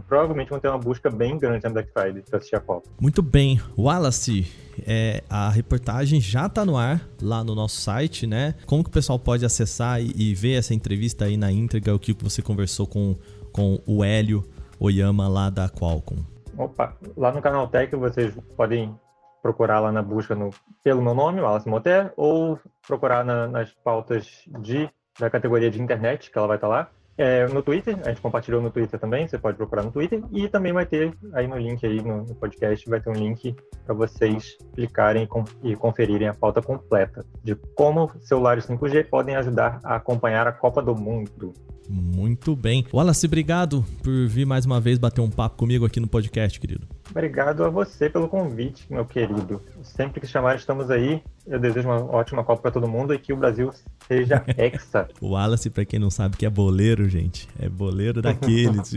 provavelmente 0.00 0.50
vão 0.50 0.60
ter 0.60 0.68
uma 0.68 0.78
busca 0.78 1.10
bem 1.10 1.38
grande 1.38 1.64
na 1.64 1.70
Black 1.70 1.92
Friday 1.92 2.22
para 2.22 2.38
assistir 2.38 2.56
a 2.56 2.60
Copa. 2.60 2.88
Muito 3.00 3.22
bem. 3.22 3.60
Wallace, 3.76 4.46
é, 4.86 5.22
a 5.28 5.50
reportagem 5.50 6.20
já 6.20 6.46
está 6.46 6.64
no 6.64 6.76
ar 6.76 7.06
lá 7.20 7.42
no 7.42 7.54
nosso 7.54 7.80
site, 7.80 8.26
né? 8.26 8.54
Como 8.66 8.82
que 8.82 8.90
o 8.90 8.92
pessoal 8.92 9.18
pode 9.18 9.44
acessar 9.44 10.00
e, 10.00 10.12
e 10.16 10.34
ver 10.34 10.54
essa 10.54 10.74
entrevista 10.74 11.24
aí 11.24 11.36
na 11.36 11.50
íntegra, 11.50 11.94
o 11.94 11.98
que 11.98 12.12
você 12.12 12.40
conversou 12.40 12.86
com, 12.86 13.16
com 13.50 13.80
o 13.86 14.04
Hélio 14.04 14.44
Oyama 14.78 15.28
lá 15.28 15.50
da 15.50 15.68
Qualcomm? 15.68 16.31
Opa, 16.56 16.96
lá 17.16 17.32
no 17.32 17.40
canal 17.40 17.66
Tech 17.68 17.94
vocês 17.96 18.34
podem 18.56 18.98
procurar 19.42 19.80
lá 19.80 19.90
na 19.90 20.02
busca 20.02 20.34
no, 20.34 20.50
pelo 20.84 21.02
meu 21.02 21.14
nome, 21.14 21.40
Wallace 21.40 21.68
Moter, 21.68 22.12
ou 22.16 22.58
procurar 22.86 23.24
na, 23.24 23.48
nas 23.48 23.72
pautas 23.72 24.44
de, 24.60 24.88
da 25.18 25.28
categoria 25.28 25.70
de 25.70 25.82
internet, 25.82 26.30
que 26.30 26.38
ela 26.38 26.46
vai 26.46 26.56
estar 26.56 26.68
lá. 26.68 26.90
É, 27.16 27.46
no 27.46 27.62
Twitter, 27.62 27.98
a 28.04 28.08
gente 28.08 28.20
compartilhou 28.20 28.62
no 28.62 28.70
Twitter 28.70 28.98
também, 28.98 29.28
você 29.28 29.38
pode 29.38 29.56
procurar 29.56 29.82
no 29.82 29.92
Twitter, 29.92 30.22
e 30.32 30.48
também 30.48 30.72
vai 30.72 30.86
ter 30.86 31.12
aí 31.34 31.46
no 31.46 31.58
link 31.58 31.84
aí 31.84 32.00
no, 32.00 32.24
no 32.24 32.34
podcast, 32.34 32.88
vai 32.88 33.00
ter 33.00 33.10
um 33.10 33.14
link 33.14 33.54
para 33.84 33.94
vocês 33.94 34.56
clicarem 34.74 35.28
e 35.62 35.76
conferirem 35.76 36.28
a 36.28 36.34
pauta 36.34 36.62
completa 36.62 37.24
de 37.44 37.54
como 37.74 38.10
celulares 38.20 38.66
5G 38.66 39.08
podem 39.08 39.36
ajudar 39.36 39.78
a 39.84 39.96
acompanhar 39.96 40.46
a 40.46 40.52
Copa 40.52 40.82
do 40.82 40.94
Mundo. 40.94 41.52
Muito 41.88 42.56
bem. 42.56 42.86
Wallace, 42.92 43.26
obrigado 43.26 43.84
por 44.02 44.26
vir 44.26 44.46
mais 44.46 44.64
uma 44.64 44.80
vez 44.80 44.98
bater 44.98 45.20
um 45.20 45.30
papo 45.30 45.58
comigo 45.58 45.84
aqui 45.84 46.00
no 46.00 46.08
podcast, 46.08 46.58
querido. 46.58 46.86
Obrigado 47.12 47.62
a 47.62 47.68
você 47.68 48.08
pelo 48.08 48.26
convite, 48.26 48.86
meu 48.90 49.04
querido. 49.04 49.60
Sempre 49.82 50.18
que 50.18 50.26
chamar, 50.26 50.56
estamos 50.56 50.90
aí. 50.90 51.22
Eu 51.46 51.60
desejo 51.60 51.86
uma 51.88 52.02
ótima 52.02 52.42
Copa 52.42 52.62
para 52.62 52.70
todo 52.70 52.88
mundo 52.88 53.12
e 53.12 53.18
que 53.18 53.34
o 53.34 53.36
Brasil 53.36 53.70
seja 54.08 54.42
hexa. 54.56 55.08
o 55.20 55.32
Wallace, 55.32 55.68
para 55.68 55.84
quem 55.84 55.98
não 55.98 56.10
sabe, 56.10 56.38
que 56.38 56.46
é 56.46 56.50
boleiro, 56.50 57.06
gente. 57.10 57.46
É 57.60 57.68
boleiro 57.68 58.22
daqueles. 58.22 58.94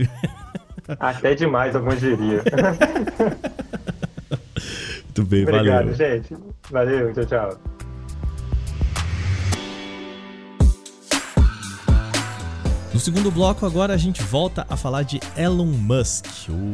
Até 0.98 1.34
demais, 1.34 1.76
alguns 1.76 2.00
diria. 2.00 2.42
Muito 5.04 5.24
bem, 5.24 5.42
Obrigado, 5.42 5.66
valeu. 5.66 5.92
Obrigado, 5.92 5.94
gente. 5.94 6.34
Valeu, 6.70 7.12
tchau, 7.12 7.26
tchau. 7.26 7.75
No 12.96 13.00
segundo 13.00 13.30
bloco, 13.30 13.66
agora 13.66 13.92
a 13.92 13.98
gente 13.98 14.22
volta 14.22 14.66
a 14.70 14.74
falar 14.74 15.02
de 15.02 15.20
Elon 15.36 15.66
Musk. 15.66 16.24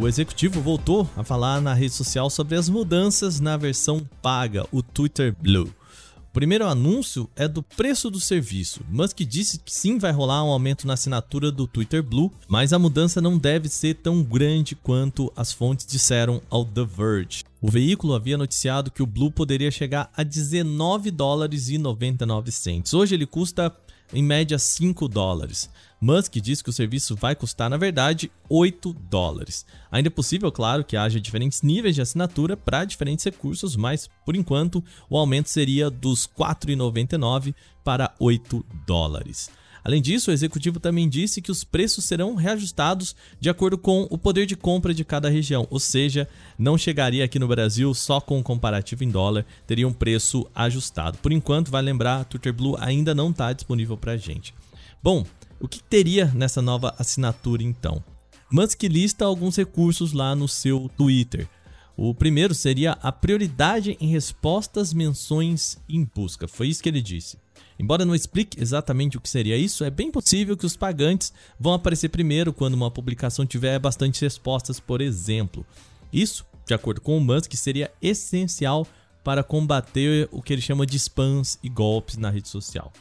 O 0.01 0.07
executivo 0.07 0.61
voltou 0.61 1.11
a 1.17 1.25
falar 1.25 1.61
na 1.61 1.75
rede 1.75 1.95
social 1.95 2.31
sobre 2.31 2.55
as 2.55 2.69
mudanças 2.69 3.41
na 3.41 3.57
versão 3.57 4.09
paga, 4.23 4.65
o 4.71 4.85
Twitter 4.85 5.35
Blue. 5.37 5.67
O 5.67 6.33
primeiro 6.33 6.69
anúncio 6.69 7.29
é 7.35 7.49
do 7.49 7.61
preço 7.61 8.09
do 8.09 8.21
serviço. 8.21 8.83
Musk 8.89 9.19
disse 9.23 9.59
que 9.59 9.75
sim 9.75 9.99
vai 9.99 10.13
rolar 10.13 10.45
um 10.45 10.51
aumento 10.51 10.87
na 10.87 10.95
assinatura 10.95 11.51
do 11.51 11.67
Twitter 11.67 12.05
Blue, 12.05 12.33
mas 12.47 12.73
a 12.73 12.79
mudança 12.79 13.21
não 13.21 13.37
deve 13.37 13.69
ser 13.69 13.95
tão 13.95 14.23
grande 14.23 14.77
quanto 14.77 15.33
as 15.35 15.53
fontes 15.53 15.85
disseram 15.85 16.41
ao 16.49 16.65
The 16.65 16.85
Verge. 16.85 17.43
O 17.61 17.69
veículo 17.69 18.15
havia 18.15 18.39
noticiado 18.39 18.93
que 18.93 19.03
o 19.03 19.07
Blue 19.07 19.33
poderia 19.33 19.73
chegar 19.73 20.09
a 20.17 20.23
19 20.23 21.11
dólares 21.11 21.69
e 21.69 21.79
99 21.79 22.53
cents. 22.53 22.95
Hoje 22.95 23.17
ele 23.17 23.27
custa 23.27 23.75
em 24.13 24.23
média 24.23 24.59
5 24.59 25.09
dólares. 25.09 25.71
Musk 26.01 26.35
diz 26.35 26.61
que 26.61 26.71
o 26.71 26.73
serviço 26.73 27.15
vai 27.15 27.35
custar, 27.37 27.71
na 27.71 27.77
verdade, 27.77 28.31
8 28.49 28.93
dólares. 29.09 29.65
Ainda 29.91 30.09
é 30.09 30.11
possível, 30.11 30.51
claro, 30.51 30.85
que 30.85 30.97
haja 30.97 31.21
diferentes 31.21 31.63
níveis 31.63 31.95
de 31.95 32.03
assinatura 32.03 32.57
para 32.57 32.85
diferentes 32.85 33.25
recursos, 33.25 33.77
mas 33.77 34.09
por 34.25 34.35
enquanto 34.35 34.83
o 35.09 35.17
aumento 35.17 35.49
seria 35.49 35.89
dos 35.89 36.27
4,99 36.27 37.55
para 37.85 38.15
8 38.19 38.65
dólares. 38.87 39.49
Além 39.85 40.01
disso, 40.01 40.31
o 40.31 40.35
executivo 40.35 40.79
também 40.79 41.09
disse 41.09 41.43
que 41.43 41.51
os 41.51 41.65
preços 41.65 42.05
serão 42.05 42.35
reajustados 42.35 43.17
de 43.41 43.51
acordo 43.51 43.77
com 43.77 44.07
o 44.11 44.17
poder 44.17 44.47
de 44.47 44.55
compra 44.55 44.95
de 44.95 45.05
cada 45.05 45.29
região, 45.29 45.67
ou 45.71 45.81
seja, 45.81 46.29
não 46.59 46.79
chegaria 46.79 47.25
aqui 47.25 47.39
no 47.39 47.49
Brasil 47.49 47.93
só 47.95 48.21
com 48.21 48.39
o 48.39 48.43
comparativo 48.43 49.03
em 49.03 49.11
dólar, 49.11 49.45
teria 49.67 49.89
um 49.89 49.93
preço 49.93 50.47
ajustado. 50.55 51.19
Por 51.19 51.33
enquanto, 51.33 51.71
vai 51.71 51.83
lembrar, 51.83 52.21
a 52.21 52.25
Twitter 52.25 52.53
Blue 52.53 52.77
ainda 52.79 53.15
não 53.15 53.31
está 53.31 53.53
disponível 53.53 53.97
para 53.97 54.13
a 54.13 54.17
gente. 54.17 54.55
Bom, 55.03 55.27
o 55.59 55.67
que 55.67 55.83
teria 55.83 56.27
nessa 56.35 56.63
nova 56.63 56.95
assinatura 56.99 57.63
então? 57.63 58.03
Musk 58.51 58.83
lista 58.85 59.25
alguns 59.25 59.57
recursos 59.57 60.13
lá 60.13 60.37
no 60.37 60.47
seu 60.47 60.91
Twitter. 60.97 61.49
O 61.97 62.15
primeiro 62.15 62.55
seria 62.55 62.93
a 63.03 63.11
prioridade 63.11 63.97
em 64.01 64.09
respostas, 64.09 64.93
menções 64.93 65.79
e 65.89 66.05
busca. 66.05 66.49
Foi 66.49 66.69
isso 66.69 66.83
que 66.83 66.89
ele 66.89 67.03
disse. 67.03 67.39
Embora 67.83 68.05
não 68.05 68.15
explique 68.15 68.63
exatamente 68.63 69.17
o 69.17 69.21
que 69.21 69.29
seria 69.29 69.57
isso, 69.57 69.83
é 69.83 69.91
bem 69.91 70.09
possível 70.09 70.57
que 70.57 70.65
os 70.65 70.77
pagantes 70.77 71.33
vão 71.59 71.75
aparecer 71.75 72.11
primeiro 72.11 72.53
quando 72.53 72.75
uma 72.75 72.93
publicação 72.93 73.45
tiver 73.45 73.77
bastante 73.81 74.21
respostas, 74.21 74.79
por 74.79 75.01
exemplo. 75.01 75.67
Isso, 76.13 76.47
de 76.65 76.75
acordo 76.75 77.01
com 77.01 77.19
o 77.19 77.21
Musk, 77.21 77.53
seria 77.55 77.91
essencial 78.01 78.87
para 79.25 79.43
combater 79.43 80.29
o 80.31 80.41
que 80.41 80.53
ele 80.53 80.63
chama 80.63 80.87
de 80.87 80.97
spams 80.97 81.59
e 81.61 81.69
golpes 81.69 82.17
na 82.17 82.31
rede 82.31 82.49
social. 82.49 82.93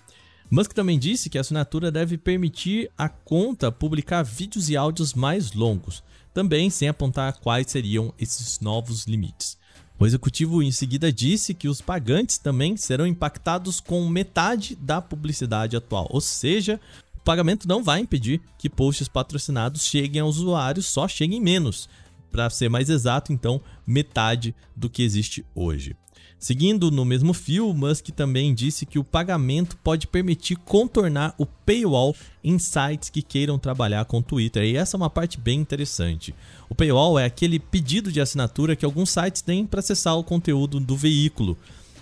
Musk 0.50 0.74
também 0.74 0.98
disse 0.98 1.30
que 1.30 1.38
a 1.38 1.42
assinatura 1.42 1.92
deve 1.92 2.18
permitir 2.18 2.90
a 2.98 3.08
conta 3.08 3.72
publicar 3.72 4.24
vídeos 4.24 4.68
e 4.68 4.76
áudios 4.76 5.14
mais 5.14 5.54
longos, 5.54 6.04
também 6.34 6.72
sem 6.72 6.88
apontar 6.88 7.40
quais 7.40 7.70
seriam 7.70 8.12
esses 8.18 8.60
novos 8.60 9.06
limites. 9.06 9.61
O 10.02 10.06
executivo 10.08 10.64
em 10.64 10.72
seguida 10.72 11.14
disse 11.14 11.54
que 11.54 11.68
os 11.68 11.80
pagantes 11.80 12.40
também 12.40 12.76
serão 12.76 13.06
impactados 13.06 13.80
com 13.80 14.10
metade 14.10 14.76
da 14.76 15.00
publicidade 15.00 15.78
atual, 15.78 16.08
ou 16.10 16.20
seja, 16.20 16.82
o 17.16 17.20
pagamento 17.20 17.68
não 17.68 17.84
vai 17.84 18.00
impedir 18.00 18.42
que 18.58 18.68
posts 18.68 19.08
patrocinados 19.08 19.86
cheguem 19.86 20.20
aos 20.20 20.38
usuários, 20.38 20.88
só 20.88 21.08
cheguem 21.08 21.40
menos. 21.40 21.88
Para 22.32 22.50
ser 22.50 22.68
mais 22.68 22.90
exato, 22.90 23.32
então, 23.32 23.62
metade 23.86 24.56
do 24.76 24.90
que 24.90 25.04
existe 25.04 25.46
hoje. 25.54 25.96
Seguindo 26.42 26.90
no 26.90 27.06
mesmo 27.06 27.36
fio, 27.36 27.72
Musk 27.72 28.10
também 28.10 28.52
disse 28.52 28.84
que 28.84 28.98
o 28.98 29.04
pagamento 29.04 29.78
pode 29.78 30.08
permitir 30.08 30.56
contornar 30.56 31.36
o 31.38 31.46
paywall 31.46 32.16
em 32.44 32.58
sites 32.58 33.12
que 33.12 33.22
queiram 33.22 33.60
trabalhar 33.60 34.06
com 34.06 34.24
Twitter. 34.24 34.64
E 34.64 34.76
essa 34.76 34.98
é 34.98 35.00
uma 35.00 35.10
parte 35.10 35.40
bem 35.40 35.60
interessante. 35.60 36.34
O 36.68 36.74
paywall 36.74 37.20
é 37.20 37.26
aquele 37.26 37.60
pedido 37.60 38.12
de 38.12 38.20
assinatura 38.20 38.76
que 38.76 38.84
alguns 38.84 39.12
sites 39.12 39.44
têm 39.44 39.68
para 39.68 39.82
acessar 39.82 40.18
o 40.18 40.24
conteúdo 40.24 40.80
do 40.80 40.98
veículo. 40.98 41.56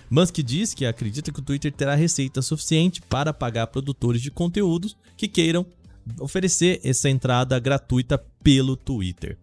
Musk 0.08 0.38
diz 0.38 0.72
que 0.72 0.86
acredita 0.86 1.30
que 1.30 1.40
o 1.40 1.44
Twitter 1.44 1.70
terá 1.70 1.94
receita 1.94 2.40
suficiente 2.40 3.02
para 3.02 3.34
pagar 3.34 3.66
produtores 3.66 4.22
de 4.22 4.30
conteúdos 4.30 4.96
que 5.18 5.28
queiram 5.28 5.66
oferecer 6.18 6.80
essa 6.82 7.10
entrada 7.10 7.58
gratuita 7.58 8.16
pelo 8.42 8.74
Twitter. 8.74 9.36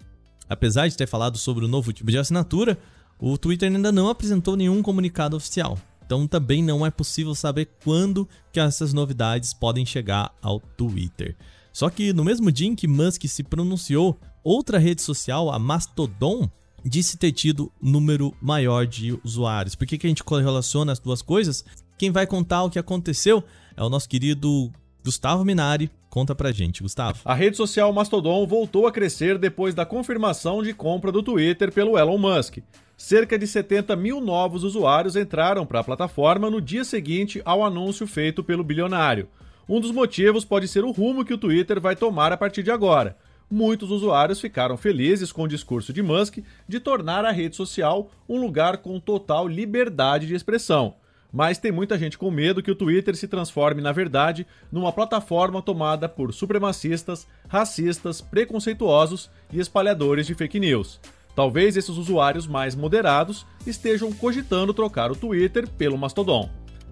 Apesar 0.50 0.88
de 0.88 0.98
ter 0.98 1.08
falado 1.08 1.38
sobre 1.38 1.66
o 1.66 1.68
novo 1.68 1.94
tipo 1.94 2.10
de 2.10 2.18
assinatura, 2.18 2.80
o 3.20 3.38
Twitter 3.38 3.72
ainda 3.72 3.92
não 3.92 4.10
apresentou 4.10 4.56
nenhum 4.56 4.82
comunicado 4.82 5.36
oficial, 5.36 5.78
então 6.06 6.28
também 6.28 6.64
não 6.64 6.86
é 6.86 6.92
possível 6.92 7.34
saber 7.34 7.70
quando 7.84 8.28
que 8.52 8.60
essas 8.60 8.94
novidades 8.94 9.54
podem 9.54 9.86
chegar 9.86 10.34
ao 10.42 10.60
Twitter. 10.60 11.36
Só 11.74 11.90
que 11.90 12.14
no 12.14 12.24
mesmo 12.24 12.52
dia 12.52 12.68
em 12.68 12.76
que 12.76 12.88
Musk 12.88 13.24
se 13.26 13.44
pronunciou, 13.44 14.18
outra 14.44 14.80
rede 14.80 15.02
social, 15.02 15.52
a 15.52 15.60
Mastodon, 15.60 16.50
disse 16.84 17.18
ter 17.18 17.32
tido 17.32 17.72
número 17.82 18.34
maior 18.42 18.88
de 18.88 19.20
usuários. 19.24 19.76
Por 19.76 19.86
que, 19.86 19.98
que 19.98 20.08
a 20.08 20.10
gente 20.10 20.24
correlaciona 20.24 20.92
as 20.92 21.00
duas 21.00 21.22
coisas? 21.22 21.66
Quem 21.98 22.10
vai 22.10 22.26
contar 22.26 22.64
o 22.64 22.70
que 22.70 22.80
aconteceu 22.80 23.44
é 23.76 23.84
o 23.84 23.90
nosso 23.90 24.08
querido 24.08 24.72
Gustavo 25.04 25.44
Minari. 25.44 25.92
Conta 26.10 26.34
pra 26.34 26.52
gente, 26.52 26.82
Gustavo. 26.82 27.20
A 27.26 27.34
rede 27.34 27.58
social 27.58 27.92
Mastodon 27.92 28.48
voltou 28.48 28.88
a 28.88 28.92
crescer 28.92 29.38
depois 29.38 29.76
da 29.76 29.86
confirmação 29.86 30.64
de 30.64 30.74
compra 30.74 31.12
do 31.12 31.22
Twitter 31.22 31.72
pelo 31.72 31.98
Elon 31.98 32.18
Musk 32.18 32.60
cerca 32.98 33.38
de 33.38 33.46
70 33.46 33.96
mil 33.96 34.20
novos 34.20 34.64
usuários 34.64 35.16
entraram 35.16 35.68
para 35.68 35.82
a 35.82 35.84
plataforma 35.84 36.50
no 36.50 36.60
dia 36.60 36.84
seguinte 36.84 37.40
ao 37.46 37.64
anúncio 37.64 38.08
feito 38.08 38.44
pelo 38.44 38.64
bilionário. 38.64 39.30
Um 39.70 39.80
dos 39.80 39.92
motivos 39.92 40.44
pode 40.44 40.68
ser 40.68 40.84
o 40.84 40.92
rumo 40.92 41.24
que 41.24 41.34
o 41.34 41.38
Twitter 41.38 41.80
vai 41.80 41.96
tomar 41.96 42.34
a 42.34 42.38
partir 42.38 42.64
de 42.64 42.72
agora. 42.72 43.16
Muitos 43.50 43.92
usuários 43.92 44.42
ficaram 44.42 44.76
felizes 44.76 45.32
com 45.32 45.44
o 45.44 45.48
discurso 45.48 45.94
de 45.94 46.02
Musk 46.02 46.40
de 46.68 46.80
tornar 46.80 47.24
a 47.24 47.32
rede 47.32 47.56
social 47.56 48.10
um 48.28 48.42
lugar 48.42 48.78
com 48.78 49.00
total 49.00 49.48
liberdade 49.48 50.26
de 50.26 50.34
expressão. 50.34 50.96
Mas 51.32 51.58
tem 51.58 51.72
muita 51.72 51.98
gente 51.98 52.18
com 52.18 52.32
medo 52.32 52.64
que 52.64 52.72
o 52.72 52.76
Twitter 52.76 53.16
se 53.16 53.28
transforme, 53.28 53.82
na 53.82 53.92
verdade, 53.92 54.48
numa 54.72 54.92
plataforma 54.92 55.62
tomada 55.62 56.10
por 56.10 56.34
supremacistas, 56.34 57.28
racistas, 57.48 58.22
preconceituosos 58.22 59.30
e 59.52 59.60
espalhadores 59.60 60.26
de 60.26 60.34
fake 60.34 60.60
news. 60.60 61.00
Talvez 61.38 61.78
esses 61.78 61.96
usuários 61.96 62.48
mais 62.48 62.74
moderados 62.74 63.46
estejam 63.64 64.12
cogitando 64.12 64.74
trocar 64.74 65.12
o 65.12 65.16
Twitter 65.16 65.70
pelo 65.70 65.96
Mastodon. 65.96 66.50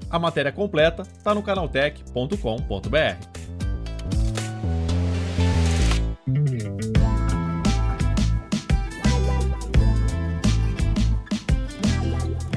A 0.07 0.19
matéria 0.19 0.51
completa 0.51 1.01
está 1.01 1.33
no 1.33 1.41
canaltech.com.br. 1.41 2.37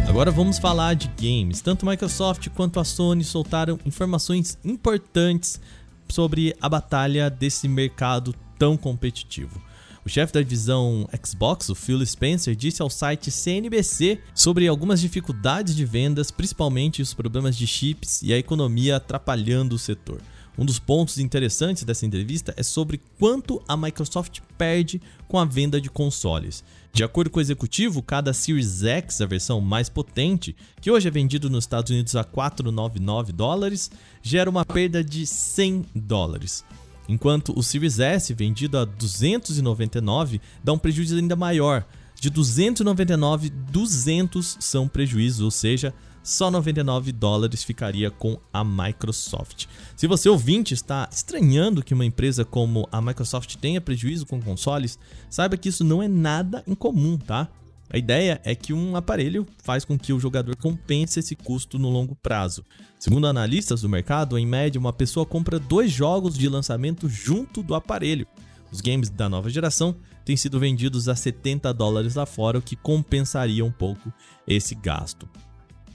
Agora 0.07 0.31
vamos 0.31 0.59
falar 0.59 0.93
de 0.95 1.09
games. 1.19 1.63
Tanto 1.63 1.89
a 1.89 1.91
Microsoft 1.91 2.51
quanto 2.51 2.79
a 2.79 2.85
Sony 2.85 3.25
soltaram 3.25 3.79
informações 3.87 4.59
importantes 4.63 5.59
sobre 6.07 6.55
a 6.61 6.69
batalha 6.69 7.31
desse 7.31 7.67
mercado 7.67 8.35
tão 8.59 8.77
competitivo. 8.77 9.68
O 10.05 10.09
chefe 10.09 10.33
da 10.33 10.41
divisão 10.41 11.09
Xbox, 11.25 11.69
o 11.69 11.75
Phil 11.75 12.05
Spencer, 12.07 12.55
disse 12.55 12.81
ao 12.81 12.89
site 12.89 13.31
CNBC 13.31 14.21
sobre 14.35 14.67
algumas 14.67 15.01
dificuldades 15.01 15.75
de 15.75 15.85
vendas, 15.85 16.31
principalmente 16.31 17.03
os 17.03 17.13
problemas 17.13 17.57
de 17.57 17.67
chips 17.67 18.23
e 18.23 18.33
a 18.33 18.39
economia 18.39 18.97
atrapalhando 18.97 19.75
o 19.75 19.79
setor. 19.79 20.21
Um 20.57 20.65
dos 20.65 20.81
pontos 20.81 21.19
interessantes 21.19 21.85
dessa 21.85 22.05
entrevista 22.05 22.53
é 22.57 22.65
sobre 22.65 23.01
quanto 23.17 23.63
a 23.69 23.77
Microsoft 23.77 24.41
perde 24.57 25.01
com 25.29 25.39
a 25.39 25.45
venda 25.45 25.81
de 25.81 25.89
consoles. 25.89 26.65
De 26.93 27.05
acordo 27.05 27.31
com 27.31 27.39
o 27.39 27.43
executivo, 27.43 28.03
cada 28.03 28.33
Series 28.33 28.83
X, 28.83 29.21
a 29.21 29.27
versão 29.27 29.61
mais 29.61 29.89
potente, 29.89 30.57
que 30.81 30.91
hoje 30.91 31.07
é 31.07 31.11
vendido 31.13 31.49
nos 31.49 31.63
Estados 31.63 31.93
Unidos 31.93 32.17
a 32.17 32.25
499 32.25 33.33
dólares, 33.33 33.89
gera 34.21 34.51
uma 34.51 34.65
perda 34.65 35.05
de 35.05 35.25
100 35.27 35.85
dólares 35.95 36.65
enquanto 37.09 37.59
o 37.59 37.63
Series 37.63 37.99
S, 37.99 38.33
vendido 38.35 38.79
a 38.79 38.85
299, 38.85 40.41
dá 40.63 40.73
um 40.73 40.79
prejuízo 40.79 41.17
ainda 41.17 41.35
maior. 41.35 41.85
De 42.21 42.31
299, 42.31 43.49
200 43.49 44.59
são 44.61 44.87
prejuízos, 44.87 45.41
ou 45.41 45.51
seja, 45.51 45.95
só 46.23 46.51
99 46.51 47.11
dólares 47.13 47.65
ficaria 47.65 48.11
com 48.11 48.39
a 48.53 48.63
Microsoft. 48.63 49.67
Se 49.97 50.07
você 50.07 50.29
ouvinte 50.29 50.75
está 50.75 51.09
estranhando 51.11 51.83
que 51.83 51.95
uma 51.95 52.05
empresa 52.05 52.45
como 52.45 52.87
a 52.93 53.01
Microsoft 53.01 53.57
tenha 53.57 53.81
prejuízo 53.81 54.27
com 54.27 54.43
consoles, 54.43 54.99
saiba 55.31 55.57
que 55.57 55.71
isso 55.71 55.83
não 55.83 56.03
é 56.03 56.09
nada 56.09 56.63
incomum, 56.67 57.17
tá? 57.17 57.49
A 57.91 57.97
ideia 57.97 58.41
é 58.45 58.55
que 58.55 58.73
um 58.73 58.97
aparelho 58.97 59.47
faz 59.63 59.85
com 59.85 59.99
que 59.99 60.13
o 60.13 60.21
jogador 60.21 60.55
compense 60.57 61.21
esse 61.21 61.35
custo 61.35 61.79
no 61.79 61.89
longo 61.89 62.15
prazo. 62.15 62.65
Segundo 62.99 63.27
analistas 63.27 63.81
do 63.81 63.89
mercado, 63.89 64.37
em 64.37 64.47
média, 64.47 64.79
uma 64.79 64.93
pessoa 64.93 65.25
compra 65.25 65.59
dois 65.59 65.91
jogos 65.91 66.37
de 66.37 66.49
lançamento 66.49 67.09
junto 67.09 67.63
do 67.63 67.75
aparelho. 67.75 68.27
Os 68.71 68.83
games 68.83 69.09
da 69.09 69.29
nova 69.29 69.49
geração 69.49 69.97
têm 70.25 70.37
sido 70.37 70.61
vendidos 70.61 71.09
a 71.09 71.17
70 71.17 71.73
dólares 71.73 72.15
lá 72.15 72.27
fora, 72.27 72.59
o 72.59 72.63
que 72.63 72.77
compensaria 72.77 73.65
um 73.65 73.73
pouco 73.73 74.13
esse 74.47 74.75
gasto. 74.75 75.27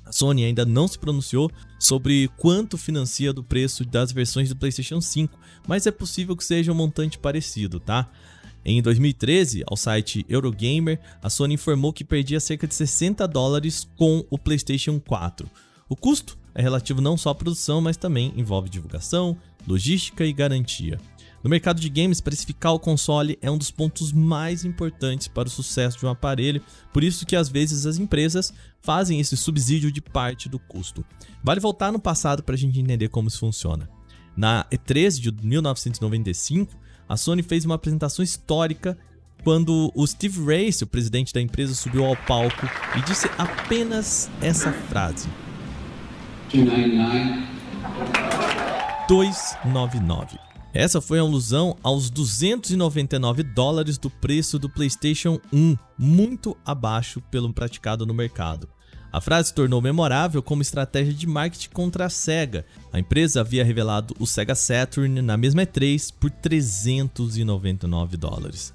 A 0.03 0.12
Sony 0.12 0.43
ainda 0.43 0.65
não 0.65 0.88
se 0.88 0.97
pronunciou 0.97 1.51
sobre 1.79 2.27
quanto 2.38 2.77
financia 2.77 3.32
do 3.32 3.43
preço 3.43 3.86
das 3.86 4.12
versões 4.12 4.49
do 4.49 4.56
PlayStation 4.56 4.99
5, 4.99 5.38
mas 5.67 5.86
é 5.86 5.91
possível 5.91 6.36
que 6.36 6.43
seja 6.43 6.71
um 6.71 6.75
montante 6.75 7.19
parecido, 7.19 7.79
tá? 7.79 8.10
Em 8.65 8.82
2013, 8.82 9.63
ao 9.67 9.76
site 9.76 10.26
Eurogamer, 10.30 10.99
a 11.21 11.30
Sony 11.30 11.56
informou 11.56 11.91
que 11.91 12.06
perdia 12.06 12.39
cerca 12.39 12.65
de 12.65 12.73
60 12.73 13.28
dólares 13.28 13.88
com 13.97 14.26
o 14.30 14.38
PlayStation 14.38 15.02
4. 15.02 15.49
O 15.89 15.97
custo 15.97 16.38
é 16.56 16.62
relativo 16.62 17.02
não 17.02 17.17
só 17.17 17.32
à 17.32 17.36
produção, 17.36 17.82
mas 17.82 17.97
também 17.97 18.34
envolve 18.38 18.69
divulgação, 18.69 19.36
logística 19.67 20.26
e 20.26 20.32
garantia. 20.32 20.97
No 21.43 21.49
mercado 21.49 21.82
de 21.82 21.89
games, 21.89 22.21
precificar 22.21 22.73
o 22.73 22.80
console 22.80 23.38
é 23.41 23.52
um 23.52 23.58
dos 23.58 23.69
pontos 23.69 24.13
mais 24.13 24.63
importantes 24.63 25.28
para 25.28 25.49
o 25.49 25.52
sucesso 25.52 25.99
de 25.99 26.06
um 26.06 26.10
aparelho, 26.10 26.62
por 26.93 27.04
isso 27.04 27.26
que 27.26 27.36
às 27.36 27.49
vezes 27.49 27.86
as 27.86 27.97
empresas 27.97 28.54
fazem 28.82 29.19
esse 29.19 29.36
subsídio 29.36 29.91
de 29.91 29.99
parte 29.99 30.47
do 30.47 30.58
custo. 30.58 31.04
Vale 31.43 31.60
voltar 31.60 31.91
no 31.91 31.99
passado 31.99 32.41
para 32.41 32.56
a 32.56 32.58
gente 32.58 32.80
entender 32.80 33.10
como 33.10 33.28
isso 33.28 33.39
funciona. 33.39 33.89
Na 34.38 34.65
E3 34.71 35.19
de 35.19 35.32
1995, 35.32 36.78
a 37.13 37.17
Sony 37.17 37.43
fez 37.43 37.63
uma 37.63 37.76
apresentação 37.76 38.23
histórica 38.23 38.97
quando 39.43 39.91
o 39.93 40.08
Steve 40.08 40.43
Race, 40.43 40.84
o 40.84 40.88
presidente 40.88 41.32
da 41.32 41.39
empresa, 41.39 41.76
subiu 41.76 42.06
ao 42.06 42.15
palco 42.15 42.67
e 42.97 43.02
disse 43.02 43.30
apenas 43.38 44.32
essa 44.41 44.71
frase: 44.71 45.30
299. 49.08 50.39
Essa 50.73 50.99
foi 50.99 51.19
a 51.19 51.21
alusão 51.21 51.78
aos 51.84 52.10
299 52.10 53.43
dólares 53.43 53.99
do 53.99 54.10
preço 54.10 54.58
do 54.58 54.67
PlayStation 54.67 55.39
1, 55.54 55.78
muito 55.95 56.58
abaixo 56.65 57.21
pelo 57.30 57.54
praticado 57.54 58.08
no 58.08 58.13
mercado. 58.13 58.67
A 59.13 59.21
frase 59.21 59.49
se 59.49 59.54
tornou 59.54 59.80
memorável 59.80 60.41
como 60.41 60.63
estratégia 60.63 61.13
de 61.13 61.28
marketing 61.28 61.69
contra 61.69 62.08
a 62.08 62.10
Sega. 62.10 62.65
A 62.91 62.97
empresa 62.97 63.41
havia 63.41 63.63
revelado 63.63 64.15
o 64.17 64.26
Sega 64.26 64.56
Saturn 64.56 65.21
na 65.21 65.38
mesma 65.38 65.62
E3 65.62 66.12
por 66.19 66.32
399 66.32 68.17
dólares. 68.17 68.73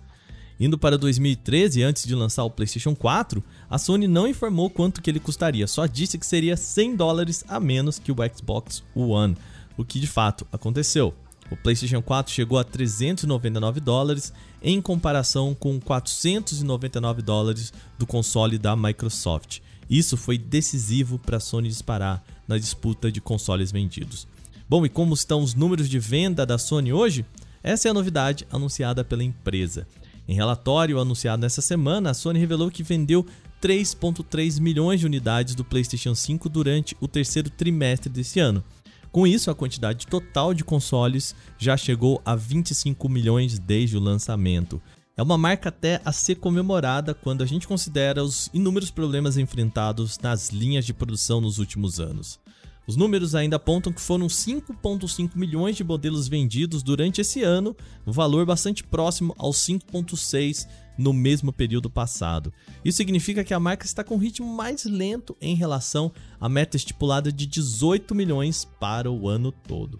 Indo 0.61 0.79
para 0.79 0.97
2013, 0.97 1.83
antes 1.83 2.05
de 2.05 2.15
lançar 2.15 2.45
o 2.45 2.51
PlayStation 2.51 2.95
4, 2.95 3.43
a 3.69 3.79
Sony 3.79 4.07
não 4.07 4.29
informou 4.29 4.71
quanto 4.71 5.03
que 5.03 5.11
ele 5.11 5.19
custaria, 5.19 5.67
só 5.67 5.87
disse 5.87 6.17
que 6.17 6.27
seria 6.27 6.57
100 6.57 6.95
dólares 6.95 7.45
a 7.49 7.59
menos 7.59 7.99
que 7.99 8.13
o 8.13 8.17
Xbox 8.33 8.85
One, 8.95 9.37
o 9.77 9.85
que 9.85 9.99
de 9.99 10.07
fato 10.07 10.47
aconteceu. 10.53 11.13
O 11.51 11.57
PlayStation 11.57 12.01
4 12.01 12.33
chegou 12.33 12.59
a 12.59 12.65
399 12.65 13.81
dólares 13.81 14.33
em 14.63 14.81
comparação 14.81 15.53
com 15.53 15.81
499 15.81 17.23
dólares 17.23 17.73
do 17.99 18.07
console 18.07 18.57
da 18.57 18.77
Microsoft. 18.77 19.63
Isso 19.89 20.17
foi 20.17 20.37
decisivo 20.37 21.19
para 21.19 21.39
a 21.39 21.41
Sony 21.41 21.69
disparar 21.69 22.23
na 22.47 22.59
disputa 22.59 23.11
de 23.11 23.21
consoles 23.21 23.73
vendidos. 23.73 24.27
Bom, 24.69 24.85
e 24.85 24.89
como 24.89 25.15
estão 25.15 25.43
os 25.43 25.55
números 25.55 25.89
de 25.89 25.99
venda 25.99 26.45
da 26.45 26.59
Sony 26.59 26.93
hoje? 26.93 27.25
Essa 27.63 27.89
é 27.89 27.91
a 27.91 27.95
novidade 27.95 28.47
anunciada 28.51 29.03
pela 29.03 29.25
empresa. 29.25 29.87
Em 30.29 30.35
relatório 30.35 31.01
anunciado 31.01 31.41
nessa 31.41 31.63
semana, 31.63 32.11
a 32.11 32.15
Sony 32.15 32.39
revelou 32.39 32.71
que 32.71 32.83
vendeu 32.83 33.25
3,3 33.63 34.61
milhões 34.61 35.01
de 35.01 35.07
unidades 35.07 35.55
do 35.55 35.65
PlayStation 35.65 36.15
5 36.15 36.49
durante 36.49 36.97
o 37.01 37.09
terceiro 37.09 37.49
trimestre 37.49 38.11
desse 38.11 38.39
ano. 38.39 38.63
Com 39.11 39.27
isso, 39.27 39.51
a 39.51 39.55
quantidade 39.55 40.07
total 40.07 40.53
de 40.53 40.63
consoles 40.63 41.35
já 41.59 41.77
chegou 41.77 42.21
a 42.25 42.37
25 42.37 43.09
milhões 43.09 43.59
desde 43.59 43.97
o 43.97 44.01
lançamento. 44.01 44.81
É 45.19 45.23
uma 45.23 45.37
marca 45.37 45.69
até 45.69 46.01
a 46.05 46.13
ser 46.13 46.37
comemorada 46.37 47.13
quando 47.13 47.43
a 47.43 47.45
gente 47.45 47.67
considera 47.67 48.23
os 48.23 48.49
inúmeros 48.55 48.89
problemas 48.89 49.37
enfrentados 49.37 50.17
nas 50.23 50.51
linhas 50.51 50.87
de 50.87 50.95
produção 50.95 51.41
nos 51.41 51.59
últimos 51.59 51.99
anos. 51.99 52.39
Os 52.87 52.95
números 52.95 53.35
ainda 53.35 53.57
apontam 53.57 53.93
que 53.93 54.01
foram 54.01 54.29
5,5 54.29 55.33
milhões 55.35 55.75
de 55.75 55.83
modelos 55.83 56.29
vendidos 56.29 56.85
durante 56.85 57.21
esse 57.21 57.43
ano, 57.43 57.77
um 58.07 58.13
valor 58.13 58.47
bastante 58.47 58.85
próximo 58.85 59.35
aos 59.37 59.57
5,6 59.57 60.69
no 60.97 61.13
mesmo 61.13 61.53
período 61.53 61.91
passado. 61.91 62.53
Isso 62.85 62.99
significa 62.99 63.43
que 63.43 63.53
a 63.53 63.59
marca 63.59 63.87
está 63.87 64.05
com 64.05 64.15
um 64.15 64.19
ritmo 64.19 64.47
mais 64.47 64.85
lento 64.85 65.37
em 65.41 65.57
relação 65.57 66.13
à 66.41 66.49
meta 66.49 66.77
estipulada 66.77 67.33
de 67.33 67.45
18 67.45 68.15
milhões 68.15 68.65
para 68.65 69.11
o 69.11 69.29
ano 69.29 69.51
todo. 69.51 69.99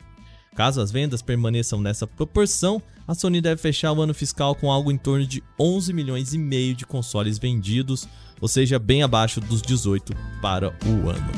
Caso 0.55 0.81
as 0.81 0.93
vendas 0.93 1.23
permaneçam 1.23 1.81
nessa 1.81 2.07
proporção, 2.07 2.81
a 3.09 3.15
Sony 3.15 3.41
deve 3.41 3.59
fechar 3.59 3.91
o 3.93 4.03
ano 4.03 4.13
fiscal 4.13 4.55
com 4.55 4.71
algo 4.71 4.93
em 4.93 4.99
torno 4.99 5.27
de 5.27 5.43
11 5.59 5.95
milhões 5.95 6.35
e 6.35 6.39
meio 6.39 6.75
de 6.75 6.85
consoles 6.85 7.39
vendidos, 7.39 8.07
ou 8.39 8.47
seja, 8.47 8.79
bem 8.79 9.03
abaixo 9.03 9.41
dos 9.41 9.63
18 9.63 10.15
para 10.43 10.69
o 10.85 11.09
ano. 11.09 11.33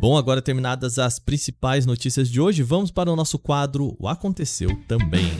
Bom, 0.00 0.16
agora 0.16 0.40
terminadas 0.40 0.98
as 0.98 1.18
principais 1.18 1.84
notícias 1.84 2.30
de 2.30 2.40
hoje, 2.40 2.62
vamos 2.62 2.90
para 2.90 3.12
o 3.12 3.16
nosso 3.16 3.38
quadro 3.38 3.94
O 3.98 4.08
Aconteceu 4.08 4.74
Também. 4.88 5.30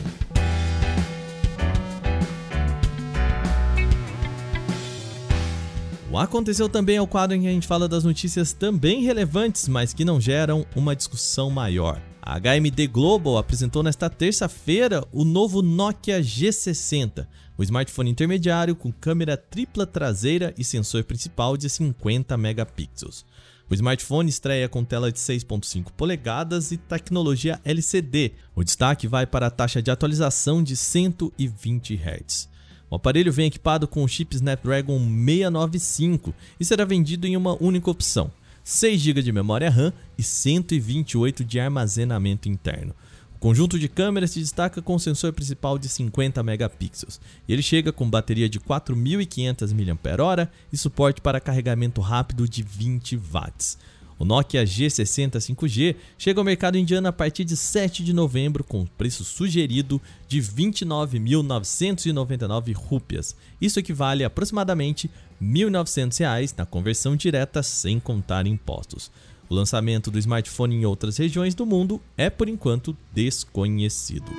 O 6.10 6.18
Aconteceu 6.18 6.68
Também 6.68 6.96
é 6.96 7.00
o 7.00 7.06
quadro 7.06 7.34
em 7.34 7.40
que 7.40 7.46
a 7.46 7.52
gente 7.52 7.66
fala 7.66 7.88
das 7.88 8.04
notícias 8.04 8.52
também 8.52 9.02
relevantes, 9.02 9.66
mas 9.66 9.94
que 9.94 10.04
não 10.04 10.20
geram 10.20 10.66
uma 10.76 10.94
discussão 10.94 11.48
maior. 11.48 12.02
A 12.28 12.38
HMD 12.38 12.88
Global 12.88 13.38
apresentou 13.38 13.82
nesta 13.82 14.10
terça-feira 14.10 15.02
o 15.10 15.24
novo 15.24 15.62
Nokia 15.62 16.20
G60, 16.20 17.26
o 17.56 17.62
smartphone 17.62 18.10
intermediário 18.10 18.76
com 18.76 18.92
câmera 18.92 19.34
tripla 19.34 19.86
traseira 19.86 20.52
e 20.58 20.62
sensor 20.62 21.04
principal 21.04 21.56
de 21.56 21.70
50 21.70 22.36
megapixels. 22.36 23.24
O 23.70 23.72
smartphone 23.72 24.28
estreia 24.28 24.68
com 24.68 24.84
tela 24.84 25.10
de 25.10 25.18
6.5 25.18 25.90
polegadas 25.96 26.70
e 26.70 26.76
tecnologia 26.76 27.58
LCD. 27.64 28.32
O 28.54 28.62
destaque 28.62 29.08
vai 29.08 29.26
para 29.26 29.46
a 29.46 29.50
taxa 29.50 29.80
de 29.80 29.90
atualização 29.90 30.62
de 30.62 30.76
120 30.76 31.94
Hz. 31.94 32.46
O 32.90 32.96
aparelho 32.96 33.32
vem 33.32 33.46
equipado 33.46 33.88
com 33.88 34.04
o 34.04 34.08
chip 34.08 34.36
Snapdragon 34.36 34.98
695 34.98 36.34
e 36.60 36.64
será 36.66 36.84
vendido 36.84 37.26
em 37.26 37.38
uma 37.38 37.56
única 37.58 37.90
opção: 37.90 38.30
6 38.70 39.00
GB 39.00 39.22
de 39.22 39.32
memória 39.32 39.70
RAM 39.70 39.94
e 40.18 40.22
128 40.22 41.42
de 41.42 41.58
armazenamento 41.58 42.50
interno. 42.50 42.94
O 43.34 43.38
conjunto 43.38 43.78
de 43.78 43.88
câmeras 43.88 44.32
se 44.32 44.40
destaca 44.40 44.82
com 44.82 44.94
o 44.94 45.00
sensor 45.00 45.32
principal 45.32 45.78
de 45.78 45.88
50 45.88 46.42
megapixels. 46.42 47.18
Ele 47.48 47.62
chega 47.62 47.94
com 47.94 48.10
bateria 48.10 48.46
de 48.46 48.60
4.500 48.60 49.72
mAh 49.72 50.50
e 50.70 50.76
suporte 50.76 51.22
para 51.22 51.40
carregamento 51.40 52.02
rápido 52.02 52.46
de 52.46 52.62
20 52.62 53.16
watts. 53.16 53.78
O 54.18 54.24
Nokia 54.24 54.64
G60 54.64 55.36
5G 55.36 55.94
chega 56.18 56.40
ao 56.40 56.44
mercado 56.44 56.76
indiano 56.76 57.06
a 57.06 57.12
partir 57.12 57.44
de 57.44 57.56
7 57.56 58.02
de 58.02 58.12
novembro 58.12 58.64
com 58.64 58.84
preço 58.84 59.22
sugerido 59.24 60.02
de 60.26 60.42
29.999 60.42 62.74
rúpias. 62.74 63.36
Isso 63.60 63.78
equivale 63.78 64.24
a 64.24 64.26
aproximadamente 64.26 65.08
R$ 65.40 65.46
1.900 65.46 66.54
na 66.58 66.66
conversão 66.66 67.14
direta 67.14 67.62
sem 67.62 68.00
contar 68.00 68.44
impostos. 68.46 69.08
O 69.48 69.54
lançamento 69.54 70.10
do 70.10 70.18
smartphone 70.18 70.74
em 70.74 70.84
outras 70.84 71.16
regiões 71.16 71.54
do 71.54 71.64
mundo 71.64 72.02
é 72.16 72.28
por 72.28 72.48
enquanto 72.48 72.96
desconhecido. 73.14 74.32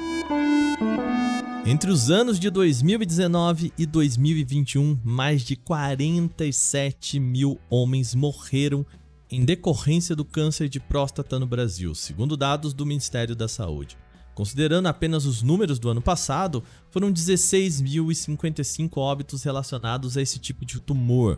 Entre 1.66 1.92
os 1.92 2.10
anos 2.10 2.40
de 2.40 2.50
2019 2.50 3.74
e 3.78 3.86
2021, 3.86 4.98
mais 5.04 5.44
de 5.44 5.56
47 5.56 7.20
mil 7.20 7.60
homens 7.70 8.16
morreram 8.16 8.86
em 9.32 9.46
decorrência 9.46 10.16
do 10.16 10.26
câncer 10.26 10.68
de 10.70 10.80
próstata 10.80 11.38
no 11.38 11.46
Brasil, 11.46 11.94
segundo 11.94 12.36
dados 12.36 12.74
do 12.74 12.86
Ministério 12.86 13.36
da 13.36 13.48
Saúde. 13.48 13.98
Considerando 14.34 14.88
apenas 14.88 15.26
os 15.26 15.42
números 15.42 15.80
do 15.80 15.90
ano 15.90 16.02
passado, 16.02 16.64
foram 16.90 17.12
16.055 17.12 18.98
óbitos 18.98 19.44
relacionados 19.44 20.18
a 20.18 20.22
esse 20.22 20.40
tipo 20.40 20.66
de 20.66 20.80
tumor, 20.80 21.38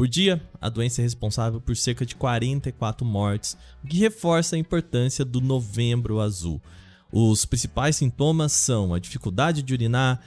por 0.00 0.08
dia, 0.08 0.42
a 0.58 0.70
doença 0.70 1.02
é 1.02 1.04
responsável 1.04 1.60
por 1.60 1.76
cerca 1.76 2.06
de 2.06 2.16
44 2.16 3.04
mortes, 3.04 3.54
o 3.84 3.86
que 3.86 3.98
reforça 3.98 4.56
a 4.56 4.58
importância 4.58 5.26
do 5.26 5.42
Novembro 5.42 6.20
Azul. 6.20 6.58
Os 7.12 7.44
principais 7.44 7.96
sintomas 7.96 8.52
são 8.52 8.94
a 8.94 8.98
dificuldade 8.98 9.62
de 9.62 9.74
urinar, 9.74 10.22